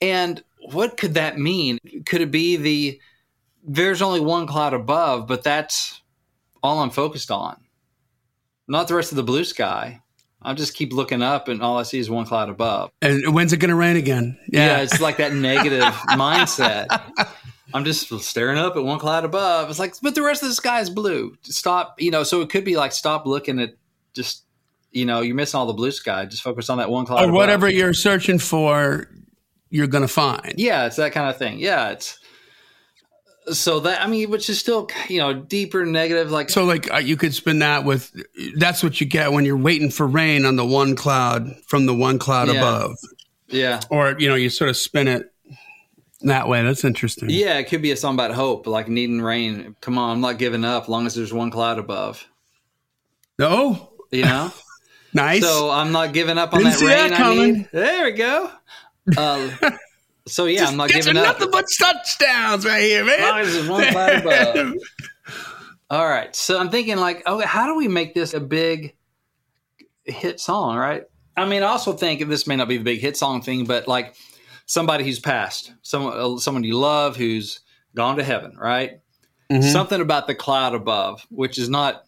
And 0.00 0.42
what 0.70 0.96
could 0.96 1.14
that 1.14 1.38
mean? 1.38 1.78
Could 2.06 2.20
it 2.20 2.30
be 2.30 2.56
the 2.56 3.00
there's 3.66 4.02
only 4.02 4.20
one 4.20 4.46
cloud 4.46 4.74
above, 4.74 5.26
but 5.26 5.42
that's 5.42 6.02
all 6.62 6.80
I'm 6.80 6.90
focused 6.90 7.30
on, 7.30 7.56
not 8.68 8.88
the 8.88 8.94
rest 8.94 9.10
of 9.12 9.16
the 9.16 9.22
blue 9.22 9.44
sky. 9.44 10.00
I 10.42 10.52
just 10.52 10.74
keep 10.74 10.92
looking 10.92 11.22
up, 11.22 11.48
and 11.48 11.62
all 11.62 11.78
I 11.78 11.84
see 11.84 11.98
is 11.98 12.10
one 12.10 12.26
cloud 12.26 12.50
above. 12.50 12.90
And 13.00 13.32
when's 13.34 13.54
it 13.54 13.56
going 13.58 13.70
to 13.70 13.74
rain 13.74 13.96
again? 13.96 14.38
Yeah, 14.52 14.66
Yeah. 14.76 14.82
it's 14.82 15.00
like 15.00 15.16
that 15.16 15.32
negative 15.32 15.80
mindset. 16.10 16.88
I'm 17.72 17.84
just 17.84 18.08
staring 18.20 18.58
up 18.58 18.76
at 18.76 18.84
one 18.84 18.98
cloud 18.98 19.24
above. 19.24 19.70
It's 19.70 19.78
like, 19.78 19.94
but 20.02 20.14
the 20.14 20.22
rest 20.22 20.42
of 20.42 20.48
the 20.50 20.54
sky 20.54 20.80
is 20.80 20.90
blue. 20.90 21.36
Stop, 21.42 22.00
you 22.00 22.10
know. 22.10 22.22
So 22.22 22.42
it 22.42 22.50
could 22.50 22.64
be 22.64 22.76
like, 22.76 22.92
stop 22.92 23.24
looking 23.26 23.58
at 23.58 23.70
just, 24.12 24.44
you 24.92 25.06
know, 25.06 25.22
you're 25.22 25.34
missing 25.34 25.58
all 25.58 25.66
the 25.66 25.72
blue 25.72 25.90
sky. 25.90 26.26
Just 26.26 26.42
focus 26.42 26.68
on 26.68 26.78
that 26.78 26.90
one 26.90 27.06
cloud. 27.06 27.20
or 27.20 27.24
above. 27.24 27.34
whatever 27.36 27.68
you're 27.70 27.94
searching 27.94 28.38
for, 28.38 29.08
you're 29.70 29.86
going 29.86 30.02
to 30.02 30.08
find. 30.08 30.54
Yeah, 30.58 30.86
it's 30.86 30.96
that 30.96 31.12
kind 31.12 31.30
of 31.30 31.38
thing. 31.38 31.58
Yeah, 31.58 31.90
it's 31.90 32.18
so 33.52 33.80
that 33.80 34.00
I 34.02 34.06
mean, 34.06 34.30
which 34.30 34.48
is 34.48 34.58
still 34.58 34.88
you 35.08 35.18
know 35.18 35.34
deeper 35.34 35.84
negative. 35.84 36.30
Like 36.30 36.48
So, 36.50 36.64
like, 36.64 36.92
uh, 36.92 36.96
you 36.98 37.16
could 37.16 37.34
spin 37.34 37.58
that 37.58 37.84
with 37.84 38.10
that's 38.56 38.82
what 38.82 39.00
you 39.00 39.06
get 39.06 39.32
when 39.32 39.44
you're 39.44 39.56
waiting 39.56 39.90
for 39.90 40.06
rain 40.06 40.46
on 40.46 40.56
the 40.56 40.64
one 40.64 40.96
cloud 40.96 41.54
from 41.66 41.86
the 41.86 41.94
one 41.94 42.18
cloud 42.18 42.48
Yeah. 42.48 42.54
above. 42.54 42.96
yeah, 43.48 43.80
Or, 43.90 44.16
you 44.18 44.28
know, 44.28 44.34
you 44.34 44.48
sort 44.48 44.70
of 44.70 44.76
spin 44.76 45.08
it 45.08 45.30
that 46.24 46.48
way. 46.48 46.62
That's 46.62 46.84
interesting. 46.84 47.30
yeah, 47.30 47.58
it 47.58 47.64
could 47.64 47.82
be 47.82 47.90
a 47.90 47.96
song 47.96 48.14
about 48.14 48.32
hope, 48.32 48.66
like 48.66 48.88
needing 48.88 49.20
rain. 49.20 49.76
Come 49.80 49.98
on, 49.98 50.10
I'm 50.10 50.20
not 50.20 50.38
giving 50.38 50.64
up, 50.64 50.84
as 50.84 50.88
long 50.88 51.06
as 51.06 51.14
there's 51.14 51.32
one 51.32 51.50
cloud 51.50 51.78
above. 51.78 52.26
No, 53.38 53.90
You 54.10 54.24
know. 54.24 54.52
nice. 55.12 55.42
So 55.42 55.70
I'm 55.70 55.92
not 55.92 56.12
giving 56.12 56.38
up 56.38 56.52
on 56.54 56.62
Didn't 56.62 56.80
that 56.80 56.86
rain 56.86 57.10
that 57.10 57.20
I 57.20 57.34
need. 57.34 57.68
There 57.72 58.04
we 58.04 58.12
go. 58.12 58.50
Uh, 59.16 59.50
so 60.26 60.46
yeah, 60.46 60.66
I'm 60.66 60.76
not 60.76 60.90
giving 60.90 61.16
up. 61.16 61.24
nothing 61.24 61.50
but 61.50 61.66
touchdowns 61.78 62.64
right 62.64 62.82
here, 62.82 63.04
man. 63.04 63.20
As 63.20 63.30
long 63.30 63.40
as 63.40 63.52
there's 63.54 63.68
one 63.68 63.86
cloud 63.88 64.14
above. 64.54 64.74
All 65.90 66.06
right. 66.08 66.34
So 66.34 66.58
I'm 66.58 66.70
thinking 66.70 66.96
like, 66.96 67.26
okay, 67.26 67.46
how 67.46 67.66
do 67.66 67.76
we 67.76 67.88
make 67.88 68.14
this 68.14 68.34
a 68.34 68.40
big 68.40 68.96
hit 70.04 70.40
song, 70.40 70.76
right? 70.76 71.04
I 71.36 71.44
mean, 71.46 71.62
I 71.62 71.66
also 71.66 71.92
think 71.92 72.26
this 72.28 72.46
may 72.46 72.56
not 72.56 72.68
be 72.68 72.78
the 72.78 72.84
big 72.84 73.00
hit 73.00 73.16
song 73.16 73.42
thing, 73.42 73.64
but 73.64 73.88
like 73.88 74.14
somebody 74.66 75.04
who's 75.04 75.18
passed, 75.20 75.72
someone 75.82 76.12
uh, 76.16 76.38
someone 76.38 76.64
you 76.64 76.78
love 76.78 77.16
who's 77.16 77.60
gone 77.94 78.16
to 78.16 78.24
heaven, 78.24 78.56
right? 78.58 79.00
Mhm. 79.50 79.62
Something 79.72 80.00
about 80.00 80.26
the 80.26 80.34
cloud 80.34 80.74
above, 80.74 81.26
which 81.30 81.58
is 81.58 81.68
not 81.68 82.04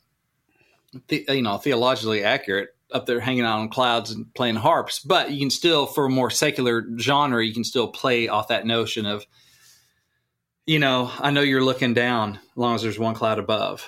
the, 1.08 1.24
you 1.28 1.42
know 1.42 1.58
theologically 1.58 2.24
accurate 2.24 2.70
up 2.92 3.04
there 3.06 3.20
hanging 3.20 3.42
out 3.44 3.58
on 3.58 3.68
clouds 3.68 4.10
and 4.12 4.32
playing 4.34 4.54
harps 4.54 5.00
but 5.00 5.30
you 5.32 5.40
can 5.40 5.50
still 5.50 5.84
for 5.84 6.06
a 6.06 6.08
more 6.08 6.30
secular 6.30 6.86
genre 6.98 7.44
you 7.44 7.52
can 7.52 7.64
still 7.64 7.88
play 7.88 8.28
off 8.28 8.48
that 8.48 8.64
notion 8.64 9.04
of 9.04 9.26
you 10.64 10.78
know 10.78 11.10
i 11.18 11.30
know 11.30 11.40
you're 11.42 11.64
looking 11.64 11.92
down 11.92 12.36
as 12.36 12.56
long 12.56 12.74
as 12.76 12.82
there's 12.82 12.98
one 12.98 13.14
cloud 13.14 13.38
above 13.38 13.86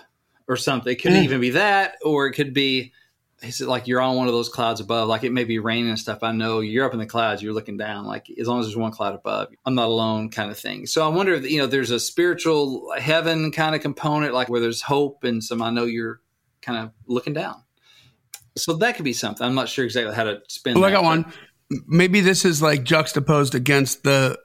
or 0.49 0.56
something 0.56 0.93
it 0.93 1.00
could 1.00 1.12
Mm. 1.12 1.23
even 1.25 1.41
be 1.41 1.50
that 1.50 1.94
or 2.05 2.26
it 2.26 2.32
could 2.32 2.53
be 2.53 2.93
is 3.43 3.61
it 3.61 3.69
like 3.69 3.87
you're 3.87 4.00
on 4.00 4.17
one 4.17 4.26
of 4.26 4.32
those 4.32 4.49
clouds 4.49 4.81
above? 4.81 5.08
Like 5.08 5.25
it 5.25 5.32
may 5.32 5.44
be 5.44 5.58
raining 5.58 5.90
and 5.90 5.99
stuff. 5.99 6.23
I 6.23 6.32
know 6.32 6.61
you're 6.61 6.85
up 6.85 6.93
in 6.93 6.99
the 6.99 7.06
clouds 7.06 7.43
you're 7.43 7.52
looking 7.52 7.76
down 7.76 8.05
like 8.05 8.29
as 8.38 8.49
long 8.49 8.61
as 8.61 8.67
there's 8.67 8.76
one 8.76 8.90
cloud 8.90 9.14
above 9.14 9.49
i'm 9.64 9.75
not 9.75 9.87
alone 9.87 10.31
kind 10.31 10.50
of 10.50 10.58
thing. 10.58 10.87
So 10.87 11.05
i 11.05 11.08
wonder 11.08 11.35
if 11.35 11.49
you 11.49 11.58
know 11.58 11.67
there's 11.67 11.90
a 11.90 12.00
spiritual 12.00 12.93
heaven 12.99 13.52
kind 13.52 13.75
of 13.75 13.81
component 13.81 14.35
like 14.35 14.49
where 14.49 14.61
there's 14.61 14.82
hope 14.82 15.25
and 15.25 15.43
some 15.43 15.62
i 15.62 15.70
know 15.70 15.85
you're 15.85 16.20
kind 16.62 16.79
of 16.79 16.93
looking 17.06 17.32
down. 17.32 17.62
So 18.56 18.75
that 18.75 18.96
could 18.96 19.05
be 19.05 19.12
something. 19.12 19.46
I'm 19.46 19.55
not 19.55 19.69
sure 19.69 19.84
exactly 19.84 20.14
how 20.14 20.25
to 20.25 20.41
spin 20.49 20.75
Well, 20.75 20.84
I 20.84 20.91
got 20.91 21.05
one. 21.05 21.32
Maybe 21.87 22.20
this 22.20 22.44
is 22.44 22.61
like 22.61 22.82
juxtaposed 22.82 23.55
against 23.55 24.02
the 24.02 24.38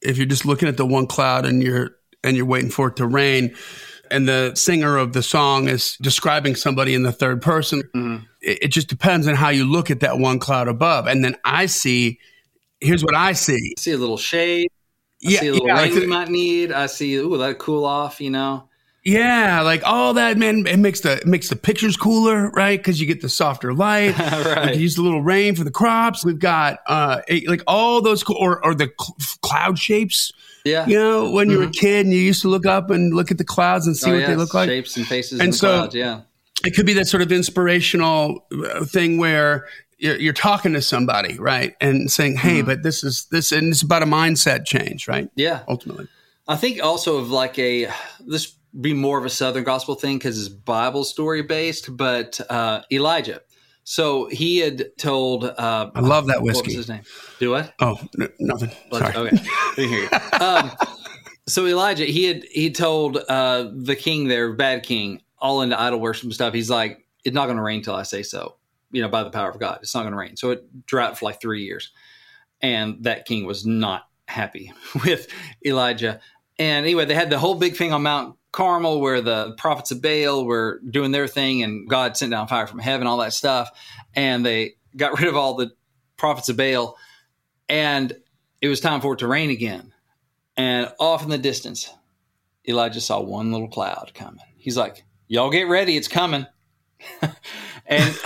if 0.00 0.16
you're 0.16 0.26
just 0.26 0.46
looking 0.46 0.68
at 0.68 0.76
the 0.76 0.86
one 0.86 1.06
cloud 1.06 1.44
and 1.44 1.62
you're 1.62 1.96
and 2.24 2.36
you're 2.36 2.46
waiting 2.46 2.70
for 2.70 2.88
it 2.88 2.96
to 2.96 3.06
rain, 3.06 3.54
and 4.12 4.28
the 4.28 4.52
singer 4.54 4.96
of 4.96 5.12
the 5.12 5.22
song 5.22 5.68
is 5.68 5.96
describing 6.00 6.54
somebody 6.54 6.94
in 6.94 7.02
the 7.02 7.12
third 7.12 7.42
person. 7.42 7.82
Mhm. 7.94 8.24
It, 8.40 8.58
it 8.64 8.68
just 8.68 8.88
depends 8.88 9.26
on 9.26 9.34
how 9.34 9.48
you 9.48 9.64
look 9.64 9.90
at 9.90 10.00
that 10.00 10.18
one 10.18 10.38
cloud 10.38 10.68
above, 10.68 11.06
and 11.06 11.24
then 11.24 11.36
I 11.44 11.66
see. 11.66 12.18
Here's 12.80 13.04
what 13.04 13.14
I 13.14 13.32
see. 13.32 13.74
see 13.78 13.92
a 13.92 13.98
little 13.98 14.16
shade 14.18 14.68
I 15.24 15.30
Yeah, 15.30 15.40
see 15.40 15.46
a 15.48 15.52
little 15.52 15.68
yeah, 15.68 15.82
rain 15.82 15.94
we 15.94 16.06
might 16.06 16.28
need 16.30 16.72
i 16.72 16.86
see 16.86 17.14
ooh 17.14 17.36
that 17.38 17.58
cool 17.60 17.84
off 17.84 18.20
you 18.20 18.28
know 18.30 18.68
Yeah, 19.04 19.62
like 19.62 19.82
all 19.84 20.14
that, 20.14 20.36
man. 20.38 20.66
It 20.66 20.78
makes 20.78 21.00
the 21.00 21.12
it 21.18 21.26
makes 21.26 21.48
the 21.48 21.56
pictures 21.56 21.96
cooler, 21.96 22.50
right? 22.50 22.78
Because 22.78 23.00
you 23.00 23.06
get 23.06 23.20
the 23.20 23.28
softer 23.28 23.72
light. 23.74 24.14
Right. 24.18 24.66
We 24.66 24.70
can 24.72 24.80
use 24.80 24.96
a 24.98 25.02
little 25.02 25.22
rain 25.22 25.54
for 25.56 25.64
the 25.64 25.70
crops. 25.72 26.24
We've 26.24 26.38
got 26.38 26.78
uh 26.88 27.20
a- 27.28 27.46
like 27.46 27.62
all 27.68 28.00
those 28.02 28.22
co- 28.24 28.34
or 28.34 28.64
or 28.64 28.74
the 28.74 28.90
cl- 29.00 29.16
cloud 29.42 29.78
shapes. 29.78 30.32
Yeah 30.64 30.86
You 30.86 30.98
know, 30.98 31.30
when 31.30 31.50
you 31.50 31.58
were 31.58 31.64
a 31.64 31.70
kid 31.70 32.06
and 32.06 32.14
you 32.14 32.20
used 32.20 32.42
to 32.42 32.48
look 32.48 32.66
up 32.66 32.90
and 32.90 33.12
look 33.14 33.30
at 33.30 33.38
the 33.38 33.44
clouds 33.44 33.86
and 33.86 33.96
see 33.96 34.10
Oh, 34.10 34.14
what 34.14 34.20
yeah, 34.20 34.26
they 34.28 34.36
look 34.36 34.54
like. 34.54 34.68
shapes 34.68 34.96
and 34.96 35.06
faces 35.06 35.40
And 35.40 35.54
so- 35.54 35.68
clouds 35.78 35.94
yeah 35.94 36.20
It 36.64 36.74
could 36.76 36.86
be 36.86 36.92
that 36.94 37.06
sort 37.06 37.22
of 37.22 37.32
inspirational 37.32 38.46
uh, 38.52 38.84
thing 38.84 39.18
where 39.18 39.66
you're, 39.98 40.16
you're 40.16 40.32
talking 40.32 40.72
to 40.72 40.82
somebody, 40.82 41.38
right, 41.38 41.74
and 41.80 42.10
saying, 42.10 42.36
"Hey, 42.36 42.58
Mm-hmm. 42.58 42.66
but 42.66 42.82
this 42.82 43.04
is 43.04 43.26
this," 43.30 43.52
and 43.52 43.68
it's 43.72 43.82
about 43.82 44.02
a 44.02 44.06
mindset 44.06 44.64
change, 44.64 45.06
right? 45.06 45.28
yeah 45.36 45.60
Ultimately, 45.68 46.08
I 46.48 46.56
think 46.56 46.82
also 46.82 47.18
of 47.18 47.30
like 47.30 47.56
a 47.58 47.88
this 48.26 48.52
be 48.80 48.94
more 48.94 49.18
of 49.18 49.24
a 49.24 49.30
Southern 49.30 49.62
gospel 49.64 49.94
thing 49.94 50.18
because 50.18 50.38
it's 50.40 50.48
Bible 50.48 51.04
story 51.04 51.42
based, 51.42 51.96
but 51.96 52.40
uh, 52.50 52.82
Elijah. 52.90 53.40
So 53.84 54.28
he 54.28 54.58
had 54.58 54.96
told. 54.96 55.44
Uh, 55.44 55.90
I 55.94 56.00
love 56.00 56.26
that 56.26 56.42
what 56.42 56.54
was 56.54 56.56
whiskey. 56.58 56.74
his 56.74 56.88
name? 56.88 57.02
Do 57.38 57.50
what? 57.50 57.74
Oh, 57.80 57.98
n- 58.20 58.28
nothing. 58.38 58.70
Sorry. 58.92 59.14
Okay, 59.14 59.36
hear 59.76 60.02
you. 60.02 60.08
Um, 60.40 60.70
so 61.48 61.66
Elijah, 61.66 62.04
he 62.04 62.24
had 62.24 62.44
he 62.44 62.70
told 62.70 63.16
uh, 63.16 63.70
the 63.74 63.96
king 63.96 64.28
there, 64.28 64.52
bad 64.52 64.84
king, 64.84 65.22
all 65.38 65.62
into 65.62 65.80
idol 65.80 66.00
worship 66.00 66.24
and 66.24 66.34
stuff. 66.34 66.54
He's 66.54 66.70
like, 66.70 67.04
it's 67.24 67.34
not 67.34 67.46
going 67.46 67.56
to 67.56 67.62
rain 67.62 67.82
till 67.82 67.94
I 67.94 68.04
say 68.04 68.22
so. 68.22 68.56
You 68.92 69.02
know, 69.02 69.08
by 69.08 69.24
the 69.24 69.30
power 69.30 69.50
of 69.50 69.58
God, 69.58 69.78
it's 69.82 69.94
not 69.94 70.02
going 70.02 70.12
to 70.12 70.18
rain. 70.18 70.36
So 70.36 70.50
it 70.50 70.86
drought 70.86 71.18
for 71.18 71.24
like 71.24 71.40
three 71.40 71.64
years, 71.64 71.90
and 72.60 73.02
that 73.04 73.24
king 73.24 73.46
was 73.46 73.66
not 73.66 74.04
happy 74.26 74.72
with 75.04 75.26
Elijah. 75.64 76.20
And 76.58 76.84
anyway, 76.84 77.06
they 77.06 77.14
had 77.14 77.30
the 77.30 77.38
whole 77.38 77.56
big 77.56 77.74
thing 77.74 77.92
on 77.92 78.02
Mount 78.02 78.36
Carmel 78.52 79.00
where 79.00 79.20
the 79.20 79.54
prophets 79.56 79.90
of 79.90 80.02
Baal 80.02 80.44
were 80.44 80.80
doing 80.88 81.10
their 81.10 81.26
thing, 81.26 81.62
and 81.62 81.88
God 81.88 82.16
sent 82.16 82.30
down 82.30 82.48
fire 82.48 82.66
from 82.66 82.78
heaven, 82.78 83.06
all 83.06 83.18
that 83.18 83.32
stuff, 83.32 83.70
and 84.14 84.44
they 84.44 84.74
got 84.96 85.18
rid 85.18 85.28
of 85.28 85.36
all 85.36 85.54
the 85.54 85.72
prophets 86.16 86.48
of 86.48 86.56
Baal, 86.56 86.96
and 87.68 88.14
it 88.60 88.68
was 88.68 88.80
time 88.80 89.00
for 89.00 89.14
it 89.14 89.20
to 89.20 89.26
rain 89.26 89.50
again. 89.50 89.92
And 90.56 90.92
off 91.00 91.22
in 91.22 91.30
the 91.30 91.38
distance, 91.38 91.92
Elijah 92.68 93.00
saw 93.00 93.20
one 93.20 93.50
little 93.50 93.68
cloud 93.68 94.12
coming. 94.14 94.44
He's 94.56 94.76
like, 94.76 95.04
Y'all 95.28 95.50
get 95.50 95.66
ready, 95.66 95.96
it's 95.96 96.08
coming. 96.08 96.46
and 97.22 97.34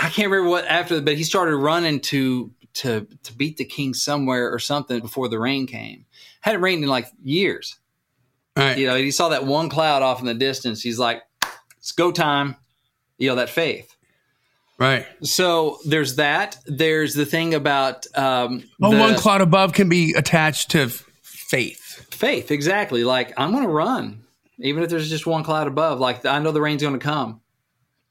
I 0.01 0.09
can't 0.09 0.29
remember 0.29 0.49
what 0.49 0.65
after, 0.65 0.99
but 0.99 1.15
he 1.15 1.23
started 1.23 1.55
running 1.55 2.01
to 2.01 2.51
to 2.73 3.07
to 3.23 3.33
beat 3.33 3.55
the 3.55 3.63
king 3.65 3.93
somewhere 3.93 4.53
or 4.53 4.59
something 4.59 4.99
before 4.99 5.29
the 5.29 5.39
rain 5.39 5.67
came. 5.67 6.05
Hadn't 6.41 6.61
rained 6.61 6.83
in 6.83 6.89
like 6.89 7.07
years. 7.23 7.79
Right. 8.57 8.77
You 8.77 8.87
know, 8.87 8.95
he 8.95 9.11
saw 9.11 9.29
that 9.29 9.45
one 9.45 9.69
cloud 9.69 10.01
off 10.01 10.19
in 10.19 10.25
the 10.25 10.33
distance. 10.33 10.81
He's 10.81 10.99
like, 10.99 11.21
"It's 11.77 11.91
go 11.91 12.11
time." 12.11 12.55
You 13.17 13.29
know 13.29 13.35
that 13.35 13.49
faith. 13.49 13.95
Right. 14.79 15.05
So 15.23 15.79
there's 15.85 16.17
that. 16.17 16.57
There's 16.67 17.13
the 17.15 17.25
thing 17.25 17.53
about 17.55 18.05
um, 18.15 18.63
Well, 18.79 18.91
the 18.91 18.97
one 18.99 19.15
cloud 19.15 19.41
above 19.41 19.73
can 19.73 19.89
be 19.89 20.13
attached 20.15 20.71
to 20.71 20.89
faith. 21.23 22.05
faith. 22.11 22.51
Exactly. 22.51 23.03
Like 23.03 23.33
I'm 23.37 23.51
going 23.51 23.63
to 23.63 23.69
run, 23.69 24.21
even 24.59 24.83
if 24.83 24.89
there's 24.89 25.09
just 25.09 25.25
one 25.25 25.43
cloud 25.43 25.67
above. 25.67 25.99
Like 25.99 26.25
I 26.25 26.37
know 26.39 26.51
the 26.51 26.61
rain's 26.61 26.81
going 26.83 26.93
to 26.93 27.03
come, 27.03 27.41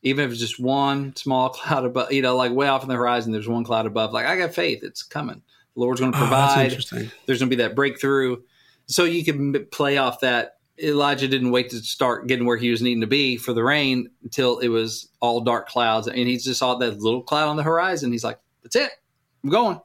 even 0.02 0.24
if 0.24 0.32
it's 0.32 0.40
just 0.40 0.58
one 0.58 1.14
small 1.14 1.48
cloud 1.50 1.84
above. 1.84 2.10
You 2.12 2.22
know, 2.22 2.36
like 2.36 2.50
way 2.52 2.66
off 2.66 2.82
in 2.82 2.88
the 2.88 2.96
horizon, 2.96 3.30
there's 3.32 3.48
one 3.48 3.62
cloud 3.64 3.86
above. 3.86 4.12
Like 4.12 4.26
I 4.26 4.36
got 4.36 4.52
faith. 4.54 4.82
It's 4.82 5.02
coming. 5.04 5.42
The 5.74 5.80
Lord's 5.80 6.00
going 6.00 6.12
to 6.12 6.18
Oh, 6.18 6.20
that's 6.22 6.30
provide. 6.30 6.64
interesting. 6.66 7.10
there's 7.26 7.38
going 7.38 7.50
to 7.50 7.56
be 7.56 7.62
that 7.62 7.76
breakthrough. 7.76 8.38
So 8.86 9.04
you 9.04 9.24
can 9.24 9.66
play 9.66 9.96
off 9.98 10.20
that. 10.20 10.52
Elijah 10.78 11.26
didn't 11.26 11.52
wait 11.52 11.70
to 11.70 11.78
start 11.78 12.26
getting 12.26 12.44
where 12.44 12.58
he 12.58 12.70
was 12.70 12.82
needing 12.82 13.00
to 13.00 13.06
be 13.06 13.38
for 13.38 13.54
the 13.54 13.64
rain 13.64 14.10
until 14.22 14.58
it 14.58 14.68
was 14.68 15.08
all 15.20 15.40
dark 15.40 15.68
clouds. 15.68 16.06
And 16.06 16.18
he 16.18 16.36
just 16.36 16.58
saw 16.58 16.74
that 16.74 17.00
little 17.00 17.22
cloud 17.22 17.48
on 17.48 17.56
the 17.56 17.62
horizon. 17.62 18.12
He's 18.12 18.24
like, 18.24 18.38
that's 18.62 18.76
it. 18.76 18.90
I'm 19.42 19.48
going. 19.48 19.80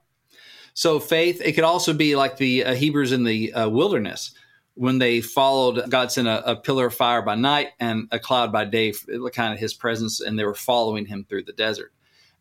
So 0.73 0.99
faith, 0.99 1.41
it 1.41 1.53
could 1.53 1.63
also 1.63 1.93
be 1.93 2.15
like 2.17 2.37
the 2.37 2.65
uh, 2.65 2.73
Hebrews 2.75 3.13
in 3.13 3.23
the 3.23 3.53
uh, 3.53 3.69
wilderness 3.69 4.33
when 4.75 4.97
they 4.99 5.21
followed, 5.21 5.89
God 5.89 6.11
sent 6.11 6.27
a, 6.27 6.51
a 6.51 6.55
pillar 6.55 6.87
of 6.87 6.95
fire 6.95 7.21
by 7.21 7.35
night 7.35 7.69
and 7.79 8.07
a 8.11 8.19
cloud 8.19 8.51
by 8.51 8.65
day, 8.65 8.93
kind 9.33 9.53
of 9.53 9.59
his 9.59 9.73
presence, 9.73 10.21
and 10.21 10.37
they 10.37 10.45
were 10.45 10.55
following 10.55 11.05
him 11.05 11.25
through 11.27 11.43
the 11.43 11.53
desert. 11.53 11.93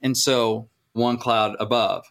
And 0.03 0.17
so 0.17 0.69
one 0.93 1.19
cloud 1.19 1.57
above, 1.61 2.07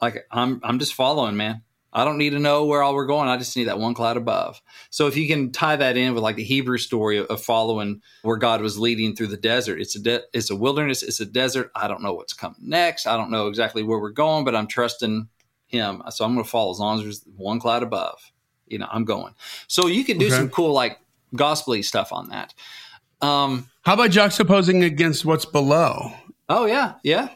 like 0.00 0.26
I'm, 0.30 0.60
I'm 0.64 0.78
just 0.78 0.94
following, 0.94 1.36
man. 1.36 1.62
I 1.92 2.04
don't 2.04 2.18
need 2.18 2.30
to 2.30 2.38
know 2.38 2.66
where 2.66 2.82
all 2.82 2.94
we're 2.94 3.06
going. 3.06 3.28
I 3.28 3.36
just 3.38 3.56
need 3.56 3.64
that 3.64 3.78
one 3.78 3.94
cloud 3.94 4.16
above. 4.16 4.60
So 4.90 5.06
if 5.06 5.16
you 5.16 5.26
can 5.26 5.52
tie 5.52 5.76
that 5.76 5.96
in 5.96 6.14
with 6.14 6.22
like 6.22 6.36
the 6.36 6.44
Hebrew 6.44 6.78
story 6.78 7.18
of, 7.18 7.42
following 7.42 8.02
where 8.22 8.36
God 8.36 8.60
was 8.60 8.78
leading 8.78 9.16
through 9.16 9.28
the 9.28 9.36
desert, 9.38 9.80
it's 9.80 9.96
a 9.96 10.00
de- 10.00 10.22
it's 10.32 10.50
a 10.50 10.56
wilderness, 10.56 11.02
it's 11.02 11.20
a 11.20 11.26
desert. 11.26 11.70
I 11.74 11.88
don't 11.88 12.02
know 12.02 12.12
what's 12.12 12.34
coming 12.34 12.58
next. 12.60 13.06
I 13.06 13.16
don't 13.16 13.30
know 13.30 13.46
exactly 13.48 13.82
where 13.82 13.98
we're 13.98 14.10
going, 14.10 14.44
but 14.44 14.54
I'm 14.54 14.66
trusting 14.66 15.28
Him. 15.66 16.02
So 16.10 16.24
I'm 16.24 16.34
going 16.34 16.44
to 16.44 16.50
follow 16.50 16.70
as 16.72 16.78
long 16.78 16.98
as 16.98 17.04
there's 17.04 17.24
one 17.36 17.58
cloud 17.60 17.82
above. 17.82 18.20
You 18.66 18.78
know, 18.78 18.88
I'm 18.90 19.04
going. 19.06 19.34
So 19.66 19.86
you 19.86 20.04
can 20.04 20.18
do 20.18 20.26
Okay. 20.26 20.36
some 20.36 20.50
cool 20.50 20.72
like 20.72 20.98
gospel 21.34 21.82
stuff 21.82 22.12
on 22.12 22.28
that. 22.28 22.52
Um. 23.20 23.70
How 23.82 23.94
about 23.94 24.10
juxtaposing 24.10 24.84
against 24.84 25.24
what's 25.24 25.46
below? 25.46 26.12
Oh 26.50 26.66
yeah, 26.66 26.94
yeah. 27.02 27.30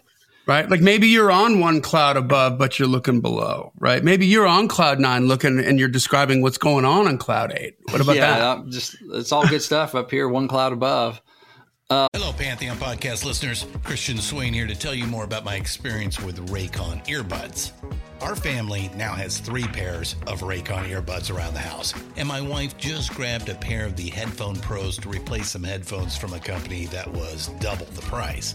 Right? 0.45 0.69
Like 0.69 0.81
maybe 0.81 1.07
you're 1.07 1.31
on 1.31 1.61
one 1.61 1.81
cloud 1.81 2.17
above, 2.17 2.59
but 2.59 2.79
you're 2.79 2.89
looking 2.89 3.21
below, 3.21 3.73
right? 3.79 4.03
Maybe 4.03 4.27
you're 4.27 4.47
on 4.47 4.67
cloud 4.67 4.99
nine 4.99 5.29
looking 5.29 5.61
and 5.61 5.79
you're 5.79 5.89
describing 5.89 6.43
what's 6.43 6.59
going 6.59 6.85
on 6.85 7.07
on 7.07 7.19
cloud 7.19 7.53
eight. 7.57 7.77
What 7.91 8.01
about 8.01 8.17
yeah, 8.17 8.39
that? 8.39 8.59
I'm 8.59 8.71
just 8.71 8.97
it's 9.13 9.31
all 9.31 9.47
good 9.47 9.63
stuff 9.63 9.95
up 9.95 10.11
here, 10.11 10.29
one 10.29 10.49
cloud 10.49 10.73
above. 10.73 11.23
Uh, 11.93 12.09
Hello, 12.15 12.33
Pantheon 12.33 12.79
Podcast 12.79 13.23
listeners. 13.25 13.67
Christian 13.85 14.17
Swain 14.17 14.55
here 14.55 14.67
to 14.67 14.75
tell 14.75 14.95
you 14.95 15.07
more 15.07 15.25
about 15.25 15.45
my 15.45 15.57
experience 15.57 16.19
with 16.19 16.49
Raycon 16.49 17.07
earbuds. 17.07 17.73
Our 18.23 18.35
family 18.35 18.91
now 18.97 19.13
has 19.13 19.39
three 19.39 19.67
pairs 19.67 20.17
of 20.27 20.41
Raycon 20.41 20.89
earbuds 20.89 21.31
around 21.31 21.53
the 21.53 21.61
house, 21.61 21.93
and 22.17 22.27
my 22.27 22.41
wife 22.41 22.79
just 22.79 23.13
grabbed 23.15 23.49
a 23.49 23.55
pair 23.57 23.85
of 23.85 23.97
the 23.97 24.09
Headphone 24.09 24.57
Pros 24.57 24.97
to 24.99 25.09
replace 25.09 25.51
some 25.51 25.65
headphones 25.65 26.17
from 26.17 26.33
a 26.33 26.41
company 26.41 26.87
that 26.87 27.07
was 27.13 27.49
double 27.61 27.87
the 27.87 28.01
price. 28.03 28.55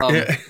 Um, 0.00 0.14
Yeah. 0.14 0.36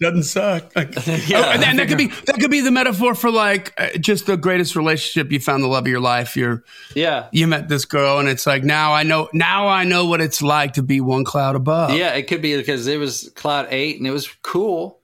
Doesn't 0.00 0.24
suck. 0.24 0.74
Like, 0.74 0.92
Yeah, 1.06 1.38
oh, 1.38 1.50
and, 1.50 1.64
I 1.64 1.70
and 1.70 1.78
that 1.78 1.86
could 1.88 1.96
be 1.98 2.08
that 2.26 2.36
could 2.40 2.50
be 2.50 2.60
the 2.60 2.72
metaphor 2.72 3.14
for 3.14 3.30
like 3.30 3.72
uh, 3.78 3.90
just 4.00 4.26
the 4.26 4.36
greatest 4.36 4.74
relationship. 4.74 5.30
You 5.30 5.38
found 5.38 5.62
the 5.62 5.68
love 5.68 5.84
of 5.84 5.88
your 5.88 6.00
life. 6.00 6.36
You're 6.36 6.64
Yeah. 6.96 7.28
you 7.30 7.46
met 7.46 7.68
this 7.68 7.84
girl, 7.84 8.18
and 8.18 8.28
it's 8.28 8.44
like 8.44 8.64
now 8.64 8.92
I 8.92 9.04
know 9.04 9.28
now 9.32 9.68
I 9.68 9.84
know 9.84 10.06
what 10.06 10.20
it's 10.20 10.42
like 10.42 10.72
to 10.74 10.82
be 10.82 11.00
one 11.00 11.24
cloud 11.24 11.54
above. 11.54 11.92
Yeah, 11.92 12.12
it 12.14 12.24
could 12.26 12.42
be 12.42 12.56
because 12.56 12.88
it 12.88 12.98
was 12.98 13.30
Cloud 13.36 13.68
Eight 13.70 13.98
and 13.98 14.06
it 14.06 14.10
was 14.10 14.28
cool. 14.42 14.98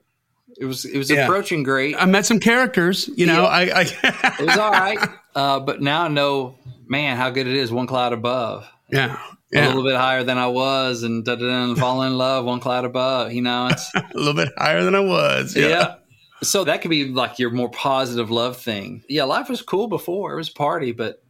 It 0.59 0.65
was 0.65 0.83
it 0.83 0.97
was 0.97 1.09
Yeah. 1.09 1.23
approaching 1.23 1.63
great. 1.63 1.95
I 1.97 2.05
met 2.05 2.25
some 2.25 2.41
characters. 2.41 3.09
You 3.15 3.27
know, 3.27 3.43
Yeah. 3.43 3.47
I, 3.47 3.81
It 4.41 4.45
was 4.45 4.57
all 4.57 4.71
right, 4.71 4.99
uh, 5.35 5.61
but 5.61 5.81
now 5.81 6.03
I 6.03 6.07
know, 6.09 6.55
man, 6.85 7.15
how 7.15 7.29
good 7.29 7.47
it 7.47 7.55
is. 7.55 7.71
One 7.71 7.87
cloud 7.87 8.11
above, 8.11 8.67
yeah, 8.91 9.17
a 9.53 9.67
little 9.67 9.83
bit 9.83 9.95
higher 9.95 10.23
than 10.23 10.37
I 10.37 10.47
was, 10.47 11.03
and 11.03 11.23
da 11.25 11.35
da 11.35 11.63
and 11.63 11.77
fall 11.77 12.03
in 12.03 12.17
love. 12.17 12.45
One 12.45 12.59
cloud 12.59 12.85
above, 12.85 13.33
you 13.33 13.41
know. 13.41 13.67
It's 13.67 13.89
a 13.95 14.09
little 14.13 14.33
bit 14.33 14.49
higher 14.57 14.83
than 14.83 14.95
I 14.95 14.99
was. 14.99 15.55
Yeah, 15.55 15.67
yeah. 15.67 15.95
So 16.43 16.63
that 16.63 16.81
could 16.81 16.89
be 16.89 17.05
like 17.09 17.37
your 17.37 17.51
more 17.51 17.69
positive 17.69 18.31
love 18.31 18.57
thing. 18.57 19.03
Yeah, 19.07 19.25
life 19.25 19.49
was 19.49 19.61
cool 19.61 19.87
before. 19.87 20.33
It 20.33 20.37
was 20.37 20.49
party, 20.49 20.91
but 20.91 21.21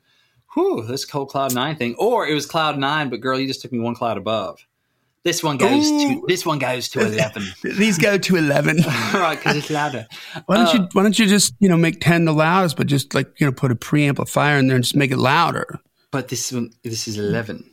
whew, 0.54 0.86
this 0.86 1.10
whole 1.10 1.26
cloud 1.26 1.54
nine 1.54 1.76
thing. 1.76 1.96
Or 1.98 2.28
it 2.28 2.34
was 2.34 2.46
cloud 2.46 2.78
nine, 2.78 3.10
but 3.10 3.22
girl, 3.22 3.40
you 3.40 3.48
just 3.48 3.62
took 3.62 3.72
me 3.72 3.80
one 3.80 3.96
cloud 3.96 4.18
above. 4.18 4.66
This 5.24 5.44
one 5.44 5.58
goes 5.58 5.88
to 5.88 6.24
this 6.28 6.48
one 6.48 6.58
goes 6.58 6.90
to 6.90 7.00
eleven. 7.00 7.44
These 7.64 8.00
go 8.00 8.18
to 8.18 8.36
eleven. 8.38 8.78
right, 9.14 9.38
because 9.38 9.56
it's 9.58 9.70
louder. 9.70 10.08
Why 10.48 10.56
don't 10.56 10.68
Uh, 10.68 10.74
you 10.74 10.90
Why 10.94 11.04
don't 11.04 11.20
you 11.20 11.28
just 11.28 11.54
you 11.60 11.70
know 11.70 11.78
make 11.78 12.02
ten 12.02 12.26
the 12.26 12.34
loudest, 12.34 12.76
but 12.76 12.88
just 12.88 13.14
like 13.14 13.28
you 13.40 13.46
know 13.46 13.52
put 13.52 13.72
a 13.72 13.76
preamplifier 13.76 14.58
in 14.60 14.68
there 14.68 14.76
and 14.76 14.84
just 14.84 14.96
make 14.96 15.12
it 15.12 15.18
louder. 15.18 15.80
But 16.10 16.30
this 16.30 16.52
one, 16.52 16.72
this 16.84 17.08
is 17.08 17.20
eleven. 17.20 17.70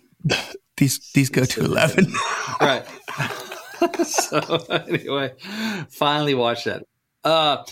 These 0.76 1.11
these 1.12 1.28
go 1.30 1.44
to 1.44 1.61
eleven. 1.64 2.12
right. 2.61 2.85
so 4.04 4.38
anyway, 4.70 5.32
finally 5.90 6.35
watch 6.35 6.64
that. 6.64 6.85
Uh, 7.25 7.64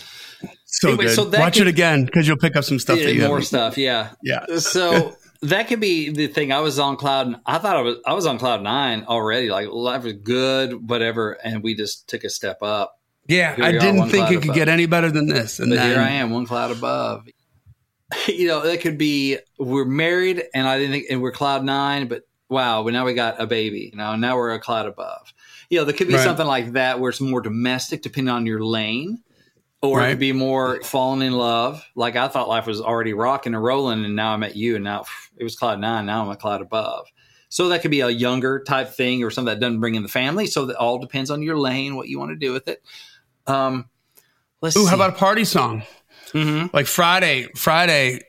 so 0.65 0.89
Anyway, 0.89 1.05
good. 1.05 1.15
so 1.15 1.23
that 1.25 1.39
Watch 1.39 1.53
could- 1.57 1.67
it 1.67 1.69
again 1.69 2.05
because 2.05 2.27
you'll 2.27 2.37
pick 2.37 2.55
up 2.55 2.63
some 2.63 2.79
stuff 2.79 2.99
that 2.99 3.13
you 3.13 3.21
yeah, 3.21 3.27
more 3.27 3.37
haven't- 3.37 3.45
stuff. 3.47 3.77
Yeah. 3.77 4.09
Yeah. 4.21 4.45
So 4.57 5.15
that 5.41 5.67
could 5.67 5.79
be 5.79 6.09
the 6.09 6.27
thing. 6.27 6.51
I 6.51 6.59
was 6.59 6.79
on 6.79 6.97
cloud. 6.97 7.39
I 7.45 7.57
thought 7.59 7.77
I 7.77 7.81
was. 7.81 7.95
I 8.05 8.13
was 8.13 8.25
on 8.25 8.37
cloud 8.39 8.61
nine 8.61 9.05
already. 9.07 9.49
Like 9.49 9.69
life 9.69 10.03
was 10.03 10.13
good, 10.13 10.89
whatever, 10.89 11.31
and 11.43 11.63
we 11.63 11.75
just 11.75 12.07
took 12.09 12.23
a 12.23 12.29
step 12.29 12.61
up. 12.61 12.93
Yeah, 13.27 13.55
Here 13.55 13.65
I 13.65 13.71
didn't 13.73 14.09
think 14.09 14.29
it 14.31 14.35
could 14.35 14.43
above. 14.45 14.55
get 14.55 14.69
any 14.69 14.85
better 14.85 15.11
than 15.11 15.27
this. 15.27 15.59
And 15.59 15.69
But 15.69 15.75
then, 15.77 15.89
here 15.91 15.99
I 15.99 16.09
am, 16.11 16.31
one 16.31 16.45
cloud 16.45 16.71
above. 16.71 17.25
You 18.27 18.47
know, 18.47 18.61
that 18.61 18.79
could 18.79 18.97
be 18.97 19.37
we're 19.59 19.83
married, 19.83 20.41
and 20.53 20.65
I 20.65 20.77
didn't 20.77 20.93
think, 20.93 21.05
and 21.09 21.21
we're 21.21 21.33
cloud 21.33 21.65
nine, 21.65 22.07
but 22.07 22.21
wow, 22.49 22.83
but 22.83 22.93
now 22.93 23.05
we 23.05 23.13
got 23.13 23.41
a 23.41 23.47
baby. 23.47 23.89
You 23.91 23.97
know, 23.97 24.15
now 24.15 24.35
we're 24.37 24.53
a 24.53 24.59
cloud 24.59 24.85
above. 24.87 25.33
You 25.69 25.79
know, 25.79 25.85
there 25.85 25.93
could 25.93 26.07
be 26.07 26.15
Right. 26.15 26.23
something 26.23 26.47
like 26.47 26.73
that 26.73 26.99
where 26.99 27.09
it's 27.09 27.21
more 27.21 27.41
domestic, 27.41 28.01
depending 28.01 28.33
on 28.33 28.45
your 28.45 28.63
lane, 28.63 29.21
or 29.81 30.01
it 30.05 30.09
could 30.11 30.19
be 30.19 30.31
more 30.33 30.81
falling 30.83 31.21
in 31.21 31.33
love. 31.33 31.83
Like 31.95 32.15
I 32.15 32.27
thought 32.27 32.47
life 32.47 32.65
was 32.65 32.81
already 32.81 33.13
rocking 33.13 33.53
and 33.53 33.63
rolling, 33.63 34.05
and 34.05 34.15
now 34.15 34.31
I 34.33 34.37
met 34.37 34.55
you, 34.55 34.75
and 34.75 34.83
now 34.83 35.05
it 35.35 35.43
was 35.43 35.55
cloud 35.55 35.79
nine. 35.79 36.05
Now 36.05 36.23
I'm 36.23 36.29
a 36.29 36.35
cloud 36.35 36.61
above. 36.61 37.07
So 37.49 37.69
that 37.69 37.81
could 37.81 37.91
be 37.91 38.01
a 38.01 38.09
younger 38.09 38.63
type 38.63 38.89
thing 38.89 39.23
or 39.23 39.31
something 39.31 39.53
that 39.53 39.61
doesn't 39.61 39.79
bring 39.79 39.95
in 39.95 40.03
the 40.03 40.09
family. 40.09 40.47
So 40.47 40.65
that 40.65 40.75
all 40.77 40.99
depends 40.99 41.29
on 41.29 41.41
your 41.41 41.57
lane, 41.57 41.95
what 41.95 42.07
you 42.09 42.19
want 42.19 42.31
to 42.31 42.35
do 42.35 42.51
with 42.51 42.67
it. 42.67 42.81
Um, 43.45 43.89
let's 44.61 44.75
Ooh, 44.75 44.83
see. 44.83 44.89
how 44.89 44.95
about 44.95 45.11
a 45.11 45.17
party 45.17 45.45
song? 45.45 45.83
Mhm. 46.33 46.73
Like 46.73 46.87
Friday, 46.87 47.47
Friday, 47.55 48.19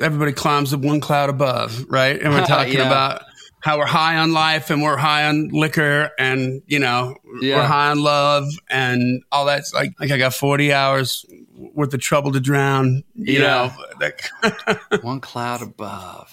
everybody 0.00 0.32
climbs 0.32 0.70
the 0.70 0.76
one 0.78 1.00
cloud 1.00 1.30
above, 1.30 1.86
right? 1.88 2.20
And 2.20 2.32
we're 2.32 2.44
talking 2.46 2.74
Yeah. 2.74 2.86
about 2.86 3.22
how 3.60 3.78
we're 3.78 3.86
high 3.86 4.16
on 4.16 4.32
life 4.32 4.70
and 4.70 4.82
we're 4.82 4.96
high 4.96 5.26
on 5.26 5.48
liquor 5.48 6.10
and, 6.18 6.62
you 6.66 6.78
know, 6.78 7.16
Yeah. 7.40 7.56
we're 7.56 7.66
high 7.66 7.90
on 7.90 8.02
love 8.02 8.44
and 8.70 9.22
all 9.32 9.44
that's 9.46 9.72
like, 9.74 9.92
like 9.98 10.10
I 10.10 10.18
got 10.18 10.32
40 10.34 10.72
hours 10.72 11.24
worth 11.56 11.92
of 11.92 12.00
trouble 12.00 12.32
to 12.32 12.40
drown, 12.40 13.02
you 13.14 13.40
Yeah. 13.42 13.72
know, 14.00 14.76
one 15.02 15.20
cloud 15.20 15.60
above? 15.62 16.32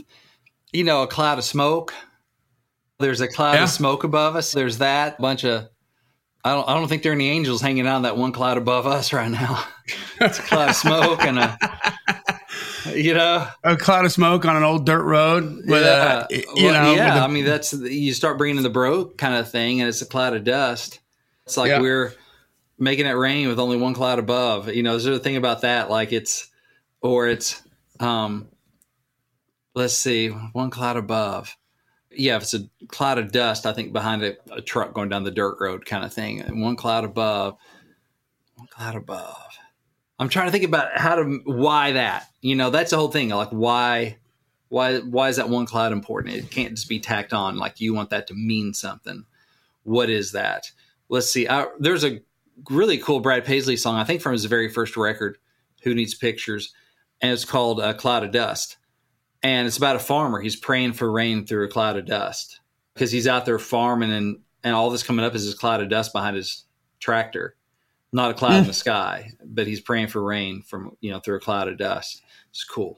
You 0.72 0.84
know, 0.84 1.04
a 1.04 1.08
cloud 1.08 1.38
of 1.40 1.44
smoke. 1.44 1.94
There's 3.00 3.22
a 3.22 3.28
cloud 3.28 3.54
Yeah. 3.56 3.64
of 3.64 3.70
smoke 3.70 4.04
above 4.04 4.36
us. 4.36 4.52
There's 4.52 4.78
that 4.78 5.20
bunch 5.20 5.44
of. 5.44 5.68
I 6.44 6.54
don't. 6.54 6.70
I 6.70 6.76
don't 6.76 6.88
think 6.88 7.02
there 7.02 7.12
are 7.12 7.16
any 7.16 7.28
angels 7.30 7.60
hanging 7.60 7.88
out 7.88 7.98
in 7.98 8.02
that 8.04 8.18
one 8.18 8.32
cloud 8.32 8.58
above 8.58 8.86
us 8.86 9.12
right 9.14 9.32
now. 9.32 9.64
it's 10.22 10.38
a 10.38 10.44
cloud 10.44 10.70
of 10.70 10.76
smoke 10.76 11.24
and 11.24 11.40
a. 11.40 11.58
You 12.96 13.14
know, 13.14 13.48
a 13.64 13.76
cloud 13.78 14.06
of 14.06 14.12
smoke 14.12 14.46
on 14.46 14.56
an 14.56 14.64
old 14.64 14.86
dirt 14.86 15.04
road 15.04 15.44
with 15.68 15.84
yeah, 15.84 16.26
a, 16.30 16.36
you 16.36 16.44
Well, 16.66 16.84
know, 16.84 16.94
yeah. 16.96 17.20
a- 17.20 17.24
I 17.24 17.28
mean, 17.28 17.46
that's 17.46 17.74
you 17.74 18.14
start 18.14 18.38
bringing 18.38 18.58
in 18.58 18.64
the 18.64 18.70
broke 18.70 19.18
kind 19.18 19.36
of 19.36 19.50
thing, 19.50 19.82
and 19.82 19.90
it's 19.90 20.02
a 20.02 20.06
cloud 20.06 20.36
of 20.36 20.44
dust. 20.44 21.00
It's 21.46 21.58
like 21.58 21.70
Yeah. 21.70 21.82
we're 21.82 22.14
making 22.80 23.06
it 23.06 23.12
rain 23.12 23.48
with 23.48 23.60
only 23.60 23.78
one 23.78 23.94
cloud 23.94 24.20
above. 24.20 24.74
You 24.74 24.84
know, 24.84 24.92
there's 24.98 25.06
a 25.06 25.20
thing 25.20 25.36
about 25.36 25.62
that, 25.62 25.90
like 25.90 26.12
it's 26.14 26.50
or 27.02 27.28
it's 27.28 27.62
um, 28.00 28.48
let's 29.74 29.94
see, 29.94 30.30
one 30.30 30.70
cloud 30.70 30.98
above. 30.98 31.56
Yeah, 32.12 32.38
if 32.38 32.44
it's 32.44 32.54
a 32.54 32.60
cloud 32.88 33.18
of 33.18 33.32
dust, 33.32 33.66
I 33.66 33.74
think 33.74 33.92
behind 33.92 34.24
a, 34.24 34.36
a 34.54 34.62
truck 34.62 34.94
going 34.94 35.10
down 35.10 35.24
the 35.24 35.32
dirt 35.32 35.58
road 35.60 35.86
kind 35.86 36.06
of 36.06 36.14
thing, 36.14 36.42
and 36.42 36.62
one 36.62 36.76
cloud 36.78 37.04
above, 37.04 37.58
one 38.56 38.68
cloud 38.68 38.96
above. 38.96 39.38
I'm 40.20 40.30
trying 40.30 40.48
to 40.48 40.52
think 40.52 40.64
about 40.64 40.98
how 40.98 41.16
to 41.16 41.42
why 41.46 41.94
that. 41.94 42.28
You 42.42 42.56
know, 42.56 42.70
that's 42.70 42.92
the 42.92 42.98
whole 42.98 43.12
thing. 43.12 43.30
Like 43.30 43.50
why 43.50 44.18
why 44.70 45.00
why 45.00 45.30
is 45.30 45.36
that 45.36 45.50
one 45.50 45.66
cloud 45.66 45.92
important? 45.92 46.36
It 46.36 46.52
can't 46.52 46.76
just 46.76 46.90
be 46.90 47.00
tacked 47.00 47.34
on. 47.34 47.58
Like 47.58 47.82
you 47.82 47.94
want 47.94 48.10
that 48.12 48.28
to 48.28 48.34
mean 48.34 48.74
something. 48.74 49.26
What 49.84 50.10
is 50.10 50.32
that? 50.32 50.72
Let's 51.10 51.30
see. 51.30 51.48
I, 51.48 51.68
there's 51.80 52.04
a 52.04 52.22
really 52.70 52.98
cool 52.98 53.20
Brad 53.20 53.46
Paisley 53.46 53.78
song. 53.78 53.96
I 53.96 54.04
think 54.04 54.22
from 54.22 54.32
his 54.32 54.46
very 54.46 54.70
first 54.70 54.98
record, 54.98 55.38
"Who 55.84 55.94
Needs 55.94 56.16
Pictures," 56.16 56.74
and 57.22 57.32
it's 57.32 57.46
called 57.46 57.80
uh, 57.80 57.94
"Cloud 57.94 58.24
of 58.24 58.32
Dust." 58.32 58.78
And 59.44 59.68
it's 59.68 59.78
about 59.78 59.96
a 59.96 60.00
farmer. 60.00 60.42
He's 60.42 60.56
praying 60.56 60.94
for 60.94 61.12
rain 61.12 61.46
through 61.46 61.66
a 61.66 61.70
cloud 61.70 61.98
of 61.98 62.06
dust 62.06 62.62
because 62.94 63.12
he's 63.12 63.28
out 63.28 63.46
there 63.46 63.60
farming, 63.60 64.12
and 64.12 64.40
and 64.64 64.74
all 64.74 64.90
this 64.90 65.04
coming 65.04 65.26
up 65.26 65.36
is 65.36 65.46
this 65.46 65.54
cloud 65.54 65.82
of 65.82 65.90
dust 65.90 66.14
behind 66.14 66.36
his 66.36 66.64
tractor. 67.00 67.56
Not 68.16 68.32
a 68.32 68.34
cloud 68.34 68.54
in 68.62 68.68
the 68.68 68.74
sky, 68.74 69.32
but 69.44 69.68
he's 69.68 69.82
praying 69.82 70.08
for 70.08 70.24
rain 70.24 70.62
from 70.62 70.96
you 71.02 71.12
know 71.12 71.20
through 71.20 71.36
a 71.36 71.40
cloud 71.42 71.68
of 71.68 71.78
dust. 71.78 72.22
It's 72.52 72.64
cool. 72.64 72.98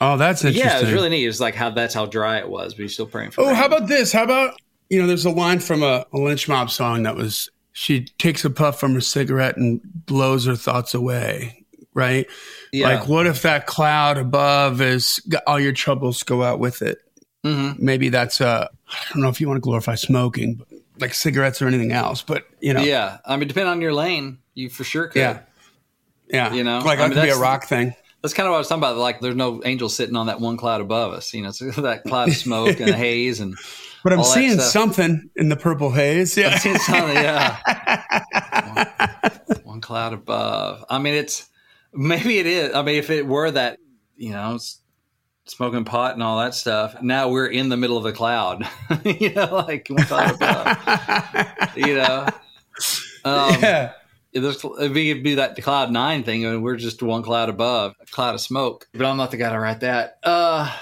oh, 0.00 0.18
that's 0.18 0.44
interesting. 0.44 0.68
Yeah, 0.68 0.78
it 0.78 0.82
was 0.84 0.92
really 0.92 1.08
neat. 1.08 1.24
It 1.24 1.28
was 1.28 1.40
like 1.40 1.54
how 1.54 1.70
that's 1.70 1.94
how 1.94 2.04
dry 2.04 2.36
it 2.38 2.48
was, 2.50 2.74
but 2.74 2.82
he's 2.82 2.92
still 2.92 3.06
praying 3.06 3.30
for. 3.30 3.40
Oh, 3.40 3.46
rain. 3.46 3.54
how 3.54 3.64
about 3.64 3.88
this? 3.88 4.12
How 4.12 4.24
about 4.24 4.60
you 4.90 5.00
know? 5.00 5.06
There's 5.06 5.24
a 5.24 5.30
line 5.30 5.58
from 5.60 5.82
a, 5.82 6.04
a 6.12 6.18
lynch 6.18 6.48
mob 6.48 6.70
song 6.70 7.04
that 7.04 7.16
was 7.16 7.48
she 7.72 8.04
takes 8.18 8.44
a 8.44 8.50
puff 8.50 8.78
from 8.78 8.92
her 8.92 9.00
cigarette 9.00 9.56
and 9.56 9.80
blows 9.84 10.44
her 10.44 10.54
thoughts 10.56 10.92
away. 10.92 11.64
Right? 11.94 12.26
yeah. 12.72 12.88
Like, 12.88 13.08
what 13.08 13.26
if 13.26 13.42
that 13.42 13.66
cloud 13.66 14.18
above 14.18 14.80
is 14.82 15.20
all 15.46 15.58
your 15.60 15.72
troubles 15.72 16.22
go 16.22 16.42
out 16.42 16.58
with 16.58 16.82
it? 16.82 16.98
hmm 17.42 17.72
Maybe 17.78 18.10
that's 18.10 18.40
uh, 18.42 18.68
I 18.90 18.96
don't 19.12 19.22
know 19.22 19.28
if 19.30 19.40
you 19.40 19.48
want 19.48 19.56
to 19.56 19.62
glorify 19.62 19.94
smoking, 19.94 20.56
but 20.56 20.68
like 20.98 21.14
cigarettes 21.14 21.60
or 21.62 21.68
anything 21.68 21.92
else. 21.92 22.22
But 22.22 22.44
you 22.60 22.74
know, 22.74 22.82
Yeah, 22.82 23.18
I 23.24 23.36
mean, 23.36 23.48
depending 23.48 23.70
on 23.70 23.80
your 23.80 23.94
lane, 23.94 24.38
you 24.54 24.68
for 24.68 24.84
sure 24.84 25.08
could. 25.08 25.20
yeah, 25.20 25.40
yeah. 26.28 26.52
You 26.52 26.64
know, 26.64 26.78
like 26.80 26.98
I 26.98 27.08
mean, 27.08 27.14
could 27.14 27.22
be 27.22 27.28
a 27.30 27.36
rock 27.36 27.64
thing. 27.64 27.94
That's 28.22 28.34
kind 28.34 28.46
of 28.46 28.52
what 28.52 28.56
I 28.56 28.60
was 28.60 28.68
talking 28.68 28.80
about. 28.80 28.96
Like, 28.98 29.20
there's 29.20 29.34
no 29.34 29.60
angel 29.64 29.88
sitting 29.88 30.14
on 30.14 30.26
that 30.26 30.40
one 30.40 30.56
cloud 30.56 30.80
above 30.80 31.12
us. 31.12 31.34
You 31.34 31.42
know, 31.42 31.50
so 31.50 31.70
that 31.82 32.04
cloud 32.04 32.28
of 32.28 32.36
smoke 32.36 32.80
and 32.80 32.94
haze 32.94 33.40
and 33.40 33.56
But 34.04 34.12
I'm 34.12 34.22
seeing 34.22 34.58
something 34.60 35.28
in 35.36 35.48
the 35.48 35.56
purple 35.56 35.90
haze. 35.90 36.36
Yeah. 36.36 36.58
It's 36.64 36.88
yeah. 36.88 37.58
one, 39.46 39.58
one 39.64 39.80
cloud 39.80 40.12
above. 40.12 40.84
I 40.88 40.98
mean, 41.00 41.14
it's 41.14 41.48
maybe 41.92 42.38
it 42.38 42.46
is. 42.46 42.74
I 42.74 42.82
mean, 42.82 42.96
if 42.96 43.10
it 43.10 43.26
were 43.26 43.50
that, 43.50 43.78
you 44.16 44.30
know, 44.30 44.58
smoking 45.46 45.84
pot 45.84 46.14
and 46.14 46.22
all 46.22 46.38
that 46.38 46.54
stuff. 46.54 47.02
Now 47.02 47.28
we're 47.28 47.46
in 47.46 47.68
the 47.68 47.76
middle 47.76 47.96
of 47.96 48.04
the 48.04 48.12
cloud. 48.12 48.68
you 49.04 49.32
know, 49.34 49.64
like 49.66 49.88
one 49.88 50.04
cloud 50.04 50.34
above. 50.36 51.76
you 51.76 51.96
know. 51.96 52.28
Um, 53.24 53.56
yeah. 53.60 53.92
If 54.32 54.92
we 54.92 55.14
could 55.14 55.24
do 55.24 55.36
that 55.36 55.60
cloud 55.62 55.90
nine 55.90 56.22
thing, 56.24 56.46
I 56.46 56.50
and 56.50 56.62
we're 56.62 56.76
just 56.76 57.02
one 57.02 57.22
cloud 57.22 57.48
above, 57.48 57.94
a 58.00 58.06
cloud 58.06 58.34
of 58.34 58.40
smoke. 58.40 58.88
But 58.92 59.04
I'm 59.06 59.16
not 59.16 59.30
the 59.30 59.36
guy 59.36 59.50
to 59.50 59.58
write 59.58 59.80
that. 59.80 60.18
Uh, 60.22 60.74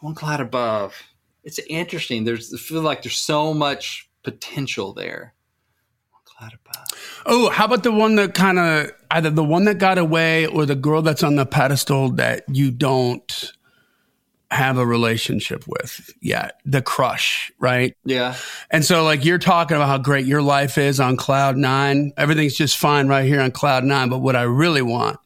one 0.00 0.14
cloud 0.14 0.40
above. 0.40 0.94
It's 1.42 1.58
interesting. 1.68 2.24
There's 2.24 2.52
I 2.52 2.58
feel 2.58 2.82
like 2.82 3.02
there's 3.02 3.16
so 3.16 3.54
much 3.54 4.08
potential 4.22 4.92
there. 4.92 5.34
One 6.10 6.22
cloud 6.24 6.52
above. 6.52 6.86
Oh, 7.26 7.50
how 7.50 7.64
about 7.66 7.82
the 7.82 7.92
one 7.92 8.16
that 8.16 8.34
kind 8.34 8.58
of 8.58 8.90
either 9.10 9.30
the 9.30 9.44
one 9.44 9.64
that 9.64 9.78
got 9.78 9.98
away 9.98 10.46
or 10.46 10.66
the 10.66 10.74
girl 10.74 11.02
that's 11.02 11.22
on 11.22 11.36
the 11.36 11.46
pedestal 11.46 12.10
that 12.12 12.44
you 12.48 12.70
don't 12.70 13.52
have 14.50 14.78
a 14.78 14.84
relationship 14.86 15.64
with 15.66 16.10
yet? 16.20 16.60
The 16.64 16.82
crush, 16.82 17.52
right? 17.58 17.96
Yeah, 18.04 18.36
And 18.70 18.84
so, 18.84 19.04
like, 19.04 19.24
you're 19.24 19.38
talking 19.38 19.76
about 19.76 19.88
how 19.88 19.98
great 19.98 20.26
your 20.26 20.42
life 20.42 20.76
is 20.78 21.00
on 21.00 21.16
cloud 21.16 21.56
nine. 21.56 22.12
Everything's 22.16 22.54
just 22.56 22.76
fine 22.78 23.08
right 23.08 23.24
here 23.24 23.40
on 23.40 23.50
cloud 23.52 23.84
nine. 23.84 24.08
But 24.08 24.18
what 24.18 24.36
I 24.36 24.42
really 24.42 24.82
want 24.82 25.18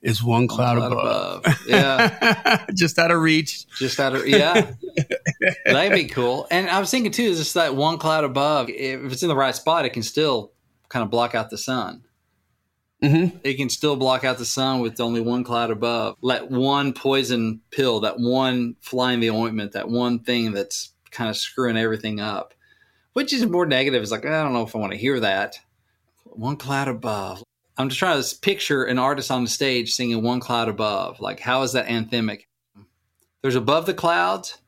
is 0.00 0.22
one 0.22 0.46
cloud, 0.46 0.76
cloud 0.76 0.92
above. 0.92 1.42
above. 1.44 1.66
Yeah, 1.66 2.66
just 2.74 2.98
out 3.00 3.10
of 3.10 3.20
reach. 3.20 3.66
just 3.78 3.98
out 3.98 4.14
of 4.14 4.28
yeah. 4.28 4.70
That'd 5.66 5.92
be 5.92 6.04
cool. 6.06 6.46
And 6.50 6.70
I 6.70 6.78
was 6.78 6.90
thinking 6.90 7.10
too, 7.12 7.24
is 7.24 7.38
just 7.38 7.54
that 7.54 7.74
one 7.74 7.98
cloud 7.98 8.22
above. 8.24 8.68
If 8.70 9.12
it's 9.12 9.22
in 9.22 9.28
the 9.28 9.36
right 9.36 9.54
spot, 9.54 9.84
it 9.84 9.90
can 9.90 10.02
still 10.04 10.52
kind 10.88 11.02
of 11.02 11.10
block 11.10 11.34
out 11.34 11.50
the 11.50 11.58
sun. 11.58 12.02
Mm-hmm. 13.02 13.38
it 13.44 13.54
can 13.54 13.68
still 13.68 13.94
block 13.94 14.24
out 14.24 14.38
the 14.38 14.44
sun 14.44 14.80
with 14.80 14.98
only 14.98 15.20
one 15.20 15.44
cloud 15.44 15.70
above. 15.70 16.16
Let 16.20 16.50
one 16.50 16.92
poison 16.92 17.60
pill, 17.70 18.00
that 18.00 18.18
one 18.18 18.74
fly 18.80 19.12
in 19.12 19.20
the 19.20 19.30
ointment, 19.30 19.72
that 19.72 19.88
one 19.88 20.18
thing 20.18 20.50
that's 20.50 20.92
kind 21.12 21.30
of 21.30 21.36
screwing 21.36 21.76
everything 21.76 22.18
up, 22.18 22.54
which 23.12 23.32
is 23.32 23.46
more 23.46 23.66
negative. 23.66 24.02
Is 24.02 24.10
like, 24.10 24.26
I 24.26 24.42
don't 24.42 24.52
know 24.52 24.66
if 24.66 24.74
I 24.74 24.80
want 24.80 24.92
to 24.92 24.98
hear 24.98 25.20
that. 25.20 25.60
One 26.24 26.56
cloud 26.56 26.88
above. 26.88 27.44
I'm 27.76 27.88
just 27.88 28.00
trying 28.00 28.20
to 28.20 28.38
picture 28.40 28.82
an 28.82 28.98
artist 28.98 29.30
on 29.30 29.44
the 29.44 29.50
stage 29.50 29.92
singing 29.92 30.24
one 30.24 30.40
cloud 30.40 30.68
above. 30.68 31.20
Like, 31.20 31.38
how 31.38 31.62
is 31.62 31.74
that 31.74 31.86
anthemic? 31.86 32.46
There's 33.42 33.54
above 33.54 33.86
the 33.86 33.94
clouds 33.94 34.58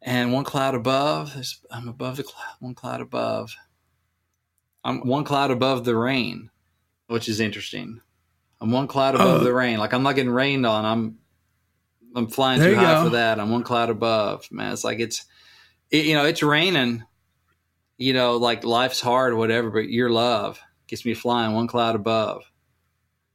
and 0.00 0.32
one 0.32 0.44
cloud 0.44 0.74
above. 0.74 1.34
There's, 1.34 1.60
I'm 1.70 1.88
above 1.88 2.16
the 2.16 2.22
cloud, 2.22 2.56
one 2.60 2.74
cloud 2.74 3.02
above. 3.02 3.54
I'm 4.82 5.06
one 5.06 5.24
cloud 5.24 5.50
above 5.50 5.84
the 5.84 5.94
rain 5.94 6.48
which 7.12 7.28
is 7.28 7.38
interesting. 7.40 8.00
I'm 8.60 8.70
one 8.72 8.86
cloud 8.88 9.14
above 9.14 9.40
Oh. 9.42 9.44
the 9.44 9.52
rain. 9.54 9.78
Like 9.78 9.92
I'm 9.92 10.02
not 10.02 10.14
getting 10.14 10.32
rained 10.32 10.66
on. 10.66 10.84
I'm 10.84 11.18
I'm 12.14 12.26
flying 12.28 12.60
There 12.60 12.70
too 12.70 12.76
high 12.76 12.94
go. 12.94 13.04
for 13.04 13.10
that. 13.10 13.40
I'm 13.40 13.50
one 13.50 13.62
cloud 13.62 13.88
above. 13.90 14.46
Man, 14.50 14.72
it's 14.72 14.84
like 14.84 14.98
it's 15.00 15.24
it, 15.90 16.04
you 16.06 16.14
know, 16.14 16.24
it's 16.26 16.42
raining. 16.42 17.04
You 17.98 18.12
know, 18.14 18.36
like 18.36 18.64
life's 18.64 19.00
hard, 19.00 19.32
or 19.32 19.36
whatever, 19.36 19.70
but 19.70 19.88
your 19.88 20.10
love 20.10 20.60
gets 20.88 21.04
me 21.04 21.14
flying 21.14 21.54
one 21.54 21.68
cloud 21.68 21.94
above. 21.94 22.42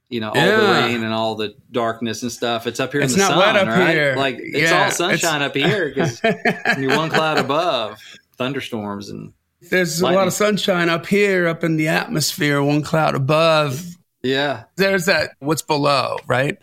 You 0.09 0.19
know, 0.21 0.29
all 0.29 0.35
the 0.35 0.71
rain 0.87 1.03
and 1.03 1.13
all 1.13 1.35
the 1.35 1.55
darkness 1.71 2.21
and 2.23 2.31
stuff. 2.31 2.65
It's 2.67 2.79
up 2.79 2.91
here 2.93 3.01
It's 3.01 3.13
in 3.13 3.19
the 3.19 3.25
sun, 3.27 3.55
up 3.57 3.67
right? 3.67 3.89
here. 3.93 4.15
Like 4.15 4.37
it's 4.39 4.71
Yeah, 4.71 4.85
all 4.85 4.91
sunshine 4.91 5.41
up 5.41 5.55
here 5.55 5.89
because 5.89 6.21
you're 6.79 6.95
one 6.97 7.09
cloud 7.09 7.37
above 7.37 7.99
thunderstorms 8.37 9.09
and 9.09 9.33
There's 9.61 10.01
a 10.01 10.05
lot 10.05 10.27
of 10.27 10.33
sunshine 10.33 10.89
up 10.89 11.05
here, 11.07 11.47
up 11.47 11.63
in 11.63 11.77
the 11.77 11.87
atmosphere, 11.87 12.61
one 12.61 12.83
cloud 12.83 13.15
above. 13.15 13.83
yeah, 14.21 14.65
There's 14.75 15.05
that 15.05 15.31
what's 15.39 15.61
below, 15.63 16.17
right? 16.27 16.57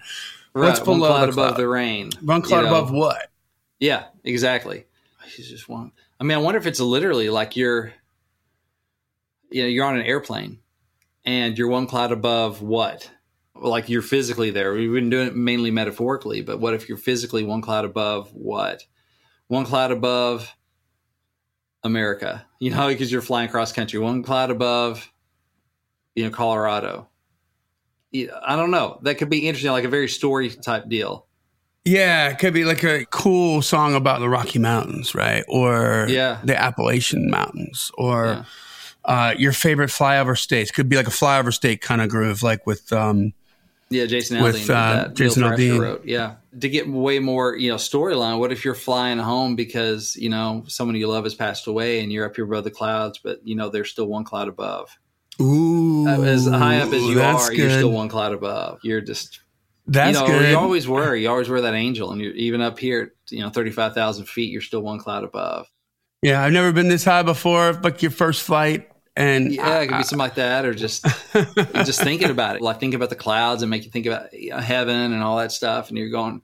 right. 0.55 0.69
What's 0.69 0.81
one 0.81 0.99
below 0.99 1.09
cloud 1.09 1.27
the 1.27 1.33
above 1.33 1.49
cloud? 1.49 1.57
the 1.57 1.69
rain. 1.69 2.11
One 2.23 2.41
you 2.41 2.47
cloud 2.47 2.63
know? 2.65 2.69
above 2.69 2.91
what? 2.93 3.31
Yeah, 3.81 4.05
exactly. 4.23 4.85
He's 5.37 5.49
just 5.49 5.69
one. 5.69 5.91
I 6.21 6.25
mean, 6.25 6.39
I 6.39 6.41
wonder 6.41 6.59
if 6.59 6.67
it's 6.67 6.79
literally 6.81 7.29
like 7.31 7.57
you're, 7.57 7.93
you 9.51 9.63
know, 9.63 9.69
you're 9.69 9.85
on 9.85 9.97
an 9.97 10.07
airplane, 10.07 10.61
and 11.25 11.59
you're 11.59 11.69
one 11.69 11.87
cloud 11.89 12.13
above 12.13 12.63
what? 12.63 13.11
Like 13.57 13.89
you're 13.89 14.03
physically 14.03 14.51
there. 14.51 14.73
We've 14.73 14.93
been 14.93 15.11
doing 15.11 15.27
it 15.29 15.37
mainly 15.37 15.71
metaphorically, 15.73 16.43
but 16.43 16.61
what 16.61 16.75
if 16.75 16.89
you're 16.89 16.99
physically 16.99 17.43
one 17.45 17.61
cloud 17.61 17.85
above 17.85 18.33
what? 18.33 18.85
One 19.49 19.65
cloud 19.65 19.91
above 19.91 20.55
America, 21.85 22.45
you 22.59 22.71
know, 22.71 22.89
because 22.89 23.13
you're 23.13 23.23
flying 23.23 23.49
across 23.49 23.73
country. 23.73 23.99
One 24.01 24.23
cloud 24.23 24.51
above, 24.51 25.11
you 26.15 26.25
know, 26.25 26.31
Colorado. 26.31 27.09
I 28.15 28.57
don't 28.57 28.71
know. 28.71 28.99
That 29.03 29.17
could 29.17 29.29
be 29.29 29.47
interesting, 29.47 29.73
like 29.73 29.85
a 29.85 29.89
very 29.89 30.09
story 30.09 30.51
type 30.51 30.89
deal. 30.89 31.27
Yeah, 31.85 32.29
it 32.29 32.39
could 32.39 32.55
be 32.55 32.65
like 32.65 32.83
a 32.83 33.05
cool 33.11 33.61
song 33.61 33.95
about 33.95 34.21
the 34.21 34.29
Rocky 34.29 34.59
Mountains, 34.59 35.15
right? 35.15 35.45
Or 35.49 36.07
Yeah. 36.09 36.39
the 36.43 36.59
Appalachian 36.59 37.29
Mountains, 37.29 37.91
or 37.99 38.27
Yeah. 38.27 38.45
uh, 39.05 39.35
your 39.37 39.53
favorite 39.53 39.91
flyover 39.91 40.39
states. 40.39 40.71
Could 40.71 40.89
be 40.89 40.97
like 40.97 41.09
a 41.09 41.11
flyover 41.11 41.53
state 41.53 41.83
kind 41.83 42.01
of 42.01 42.09
groove, 42.09 42.43
like 42.43 42.67
with 42.67 42.91
um, 42.93 43.35
Yeah, 43.95 44.07
Jason 44.07 44.39
Aldean 44.39 44.43
With, 44.43 44.71
uh. 44.71 45.09
Jason 45.09 45.43
Aldean. 45.45 45.81
wrote. 45.81 46.05
Yeah, 46.05 46.35
to 46.61 46.69
get 46.69 46.89
way 46.89 47.19
more, 47.21 47.57
you 47.57 47.71
know, 47.71 47.77
storyline. 47.77 48.39
What 48.39 48.51
if 48.53 48.65
you're 48.65 48.75
flying 48.75 49.19
home 49.19 49.55
because 49.57 50.17
you 50.17 50.29
know 50.29 50.65
someone 50.67 50.97
you 50.97 51.07
love 51.09 51.25
has 51.25 51.35
passed 51.35 51.67
away 51.67 52.01
and 52.01 52.13
you're 52.13 52.27
up 52.27 52.35
here 52.37 52.45
above 52.45 52.65
the 52.65 52.71
clouds, 52.71 53.21
but 53.23 53.41
you 53.47 53.55
know 53.55 53.69
there's 53.69 53.91
still 53.91 54.07
one 54.07 54.25
cloud 54.25 54.49
above. 54.49 54.91
ooh, 55.41 56.07
as 56.09 56.47
high 56.47 56.79
up 56.81 56.93
as 56.93 57.03
you 57.03 57.21
are, 57.23 57.53
you're 57.53 57.71
still 57.71 57.93
one 57.93 58.09
cloud 58.09 58.33
above. 58.33 58.81
You're 58.83 59.01
just 59.01 59.41
That's 59.87 60.19
you 60.19 60.27
know 60.27 60.33
good. 60.39 60.51
you 60.51 60.59
always 60.59 60.89
were. 60.89 61.15
You 61.15 61.29
always 61.31 61.49
were 61.49 61.61
that 61.61 61.75
angel, 61.75 62.11
and 62.13 62.21
you're 62.21 62.33
even 62.35 62.61
up 62.61 62.79
here, 62.79 63.15
you 63.31 63.41
know, 63.41 63.51
thirty 63.51 63.71
five 63.71 63.95
thousand 63.95 64.27
feet. 64.27 64.51
You're 64.51 64.61
still 64.63 64.81
one 64.83 64.99
cloud 64.99 65.25
above. 65.25 65.67
yeah, 66.23 66.43
I've 66.43 66.53
never 66.53 66.73
been 66.73 66.89
this 66.89 67.05
high 67.05 67.23
before. 67.23 67.73
Like 67.75 68.03
your 68.03 68.11
first 68.11 68.43
flight, 68.43 68.89
and 69.17 69.53
Yeah, 69.53 69.81
it 69.81 69.89
could 69.89 69.99
be 69.99 70.03
something 70.03 70.19
like 70.19 70.35
that, 70.35 70.65
or 70.65 70.75
just 70.75 71.05
just 71.85 72.03
thinking 72.03 72.31
about 72.31 72.57
it. 72.57 72.63
Like 72.63 72.81
think 72.81 72.95
about 72.95 73.11
the 73.11 73.17
clouds 73.17 73.63
and 73.63 73.71
make 73.71 73.85
you 73.85 73.91
think 73.91 74.07
about 74.07 74.33
you 74.33 74.51
know, 74.51 74.59
heaven 74.59 75.13
and 75.13 75.23
all 75.23 75.37
that 75.39 75.53
stuff, 75.53 75.89
and 75.89 75.99
you're 75.99 76.11
going, 76.11 76.43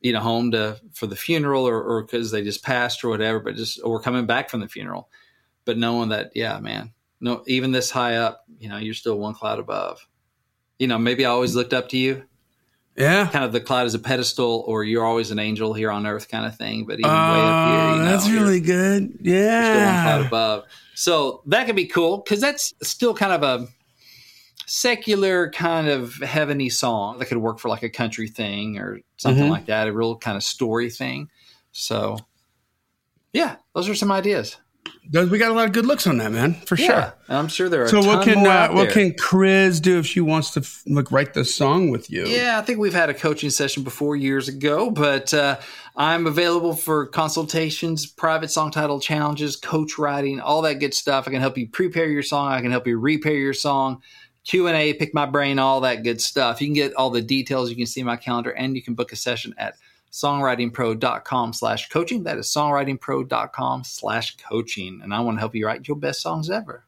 you 0.00 0.12
know, 0.12 0.20
home 0.20 0.52
to 0.52 0.80
for 0.92 1.06
the 1.06 1.16
funeral 1.16 1.66
or 1.66 1.82
or 1.82 2.02
because 2.02 2.30
they 2.30 2.42
just 2.42 2.62
passed 2.62 3.02
or 3.02 3.08
whatever, 3.08 3.40
but 3.40 3.56
just 3.56 3.80
or 3.82 4.00
coming 4.00 4.26
back 4.26 4.48
from 4.48 4.60
the 4.60 4.68
funeral, 4.68 5.08
but 5.64 5.78
knowing 5.78 6.10
that, 6.10 6.30
yeah, 6.34 6.58
man, 6.60 6.92
no, 7.20 7.42
even 7.46 7.72
this 7.72 7.90
high 7.90 8.16
up, 8.16 8.44
you 8.58 8.68
know, 8.68 8.78
you're 8.78 8.94
still 8.94 9.18
one 9.18 9.34
cloud 9.34 9.58
above. 9.58 10.06
You 10.78 10.88
know, 10.88 10.98
maybe 10.98 11.24
I 11.24 11.30
always 11.30 11.54
looked 11.54 11.72
up 11.72 11.88
to 11.90 11.96
you, 11.96 12.24
yeah. 12.96 13.28
kind 13.28 13.44
of 13.44 13.52
the 13.52 13.60
cloud 13.60 13.86
as 13.86 13.94
a 13.94 13.98
pedestal, 13.98 14.64
or 14.66 14.84
you're 14.84 15.04
always 15.04 15.30
an 15.30 15.38
angel 15.38 15.72
here 15.74 15.90
on 15.90 16.06
earth, 16.06 16.28
kind 16.28 16.46
of 16.46 16.56
thing. 16.56 16.84
But 16.84 16.98
even 17.00 17.10
way 17.10 17.16
up 17.16 17.66
Oh, 17.66 17.70
here, 17.70 17.90
you 17.92 17.98
know, 17.98 18.04
that's 18.04 18.28
really 18.30 18.60
good. 18.60 19.02
one 19.02 19.18
cloud 19.18 19.24
Yeah. 19.24 20.26
above. 20.26 20.64
So 20.94 21.42
that 21.46 21.66
could 21.66 21.76
be 21.76 21.86
cool 21.86 22.18
because 22.18 22.40
that's 22.40 22.74
still 22.82 23.14
kind 23.14 23.32
of 23.32 23.42
a 23.42 23.66
secular 24.66 25.50
kind 25.50 25.88
of 25.88 26.14
heavenly 26.16 26.68
song 26.68 27.18
that 27.18 27.26
could 27.26 27.38
work 27.38 27.58
for 27.58 27.68
like 27.68 27.82
a 27.82 27.90
country 27.90 28.28
thing 28.28 28.78
or 28.78 29.00
something 29.16 29.46
Mhm. 29.46 29.50
like 29.50 29.66
that, 29.66 29.88
a 29.88 29.92
real 29.92 30.16
kind 30.16 30.36
of 30.36 30.42
story 30.42 30.88
thing. 30.90 31.28
So 31.72 32.18
yeah, 33.32 33.56
those 33.74 33.88
are 33.88 33.94
some 33.94 34.12
ideas. 34.12 34.56
We 35.12 35.36
got 35.38 35.50
a 35.50 35.54
lot 35.54 35.66
of 35.66 35.72
good 35.72 35.84
looks 35.84 36.06
on 36.06 36.16
that, 36.18 36.32
man, 36.32 36.54
for 36.54 36.74
Yeah, 36.76 36.86
sure. 36.86 37.14
and 37.28 37.36
I'm 37.36 37.48
sure 37.48 37.68
there 37.68 37.82
are. 37.82 37.88
So 37.88 38.00
what 38.00 38.24
can 38.24 38.46
uh, 38.46 38.68
what 38.70 38.90
can 38.90 39.12
Chris 39.18 39.78
do 39.78 39.98
if 39.98 40.06
she 40.06 40.20
wants 40.22 40.52
to 40.52 40.60
f- 40.60 40.82
like 40.86 41.12
write 41.12 41.34
the 41.34 41.44
song 41.44 41.90
with 41.90 42.10
you? 42.10 42.24
Yeah, 42.26 42.58
I 42.58 42.62
think 42.62 42.78
we've 42.78 42.94
had 42.94 43.10
a 43.10 43.14
coaching 43.14 43.50
session 43.50 43.82
before 43.82 44.16
years 44.16 44.48
ago, 44.48 44.90
but 44.90 45.34
uh, 45.34 45.58
I'm 45.96 46.26
available 46.26 46.74
for 46.74 47.06
consultations, 47.06 48.06
private 48.06 48.50
song 48.50 48.70
title 48.70 49.00
challenges, 49.00 49.54
coach 49.56 49.98
writing, 49.98 50.40
all 50.40 50.62
that 50.62 50.74
good 50.74 50.94
stuff. 50.94 51.28
I 51.28 51.30
can 51.30 51.40
help 51.40 51.58
you 51.58 51.68
prepare 51.68 52.08
your 52.08 52.22
song. 52.22 52.50
I 52.52 52.62
can 52.62 52.70
help 52.70 52.86
you 52.86 52.98
repair 52.98 53.34
your 53.34 53.54
song, 53.54 54.00
Q 54.44 54.66
and 54.68 54.76
A, 54.76 54.94
pick 54.94 55.12
my 55.12 55.26
brain, 55.26 55.58
all 55.58 55.82
that 55.82 56.04
good 56.04 56.22
stuff. 56.22 56.60
You 56.62 56.68
can 56.68 56.74
get 56.74 56.94
all 56.94 57.10
the 57.10 57.22
details. 57.22 57.68
You 57.68 57.76
can 57.76 57.86
see 57.86 58.02
my 58.02 58.16
calendar, 58.16 58.50
and 58.52 58.74
you 58.76 58.82
can 58.82 58.94
book 58.94 59.12
a 59.12 59.16
session 59.16 59.54
at 59.58 59.74
songwritingpro.com 60.12 61.52
slash 61.52 61.88
coaching. 61.88 62.24
That 62.24 62.38
is 62.38 62.46
songwritingpro.com 62.46 63.84
slash 63.84 64.36
coaching. 64.36 65.00
And 65.02 65.12
I 65.12 65.20
want 65.20 65.36
to 65.36 65.40
help 65.40 65.54
you 65.54 65.66
write 65.66 65.88
your 65.88 65.96
best 65.96 66.20
songs 66.20 66.50
ever. 66.50 66.84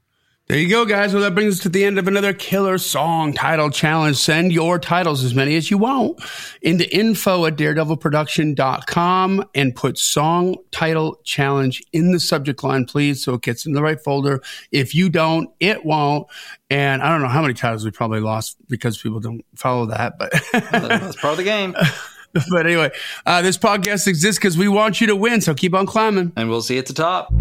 There 0.47 0.59
you 0.59 0.69
go, 0.69 0.85
guys. 0.85 1.15
Well, 1.15 1.23
that 1.23 1.35
brings 1.35 1.55
us 1.55 1.63
to 1.63 1.71
the 1.71 1.87
end 1.87 1.99
of 1.99 2.07
another 2.07 2.35
killer 2.35 2.77
song 2.77 3.33
title 3.33 3.71
challenge. 3.71 4.19
Send 4.19 4.53
your 4.53 4.79
titles, 4.79 5.25
as 5.25 5.35
many 5.35 5.57
as 5.57 5.71
you 5.71 5.79
want, 5.79 6.21
into 6.61 6.87
info 6.95 7.47
at 7.47 7.57
daredevilproduction.com 7.57 9.45
and 9.55 9.75
put 9.75 9.97
song 9.97 10.57
title 10.71 11.19
challenge 11.25 11.83
in 11.95 12.13
the 12.13 12.21
subject 12.21 12.63
line, 12.63 12.85
please, 12.85 13.25
so 13.25 13.33
it 13.33 13.41
gets 13.41 13.65
in 13.65 13.73
the 13.73 13.83
right 13.83 13.99
folder. 13.99 14.43
If 14.71 14.95
you 14.95 15.09
don't, 15.09 15.49
it 15.61 15.83
won't. 15.83 16.27
And 16.69 17.01
I 17.01 17.09
don't 17.09 17.23
know 17.23 17.29
how 17.29 17.41
many 17.41 17.55
titles 17.55 17.87
we 17.87 17.91
probably 17.91 18.21
lost 18.21 18.59
because 18.69 18.99
people 18.99 19.21
don't 19.21 19.47
follow 19.55 19.87
that, 19.87 20.19
but 20.19 20.31
That's 20.53 21.17
part 21.17 21.33
of 21.33 21.39
the 21.39 21.45
game. 21.45 21.75
but 22.51 22.67
anyway, 22.67 22.91
uh, 23.27 23.43
this 23.43 23.57
podcast 23.57 24.07
exists 24.07 24.39
because 24.39 24.59
we 24.59 24.69
want 24.69 25.01
you 25.01 25.07
to 25.07 25.17
win. 25.17 25.41
So 25.41 25.55
keep 25.55 25.75
on 25.75 25.87
climbing. 25.87 26.33
And 26.37 26.49
we'll 26.49 26.63
see 26.63 26.75
you 26.75 26.81
at 26.81 26.87
the 26.87 26.93
top. 26.93 27.33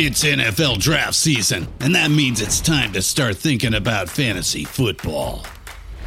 It's 0.00 0.22
NFL 0.22 0.78
draft 0.78 1.14
season, 1.14 1.66
and 1.80 1.92
that 1.96 2.12
means 2.12 2.40
it's 2.40 2.60
time 2.60 2.92
to 2.92 3.02
start 3.02 3.36
thinking 3.36 3.74
about 3.74 4.08
fantasy 4.08 4.62
football. 4.62 5.44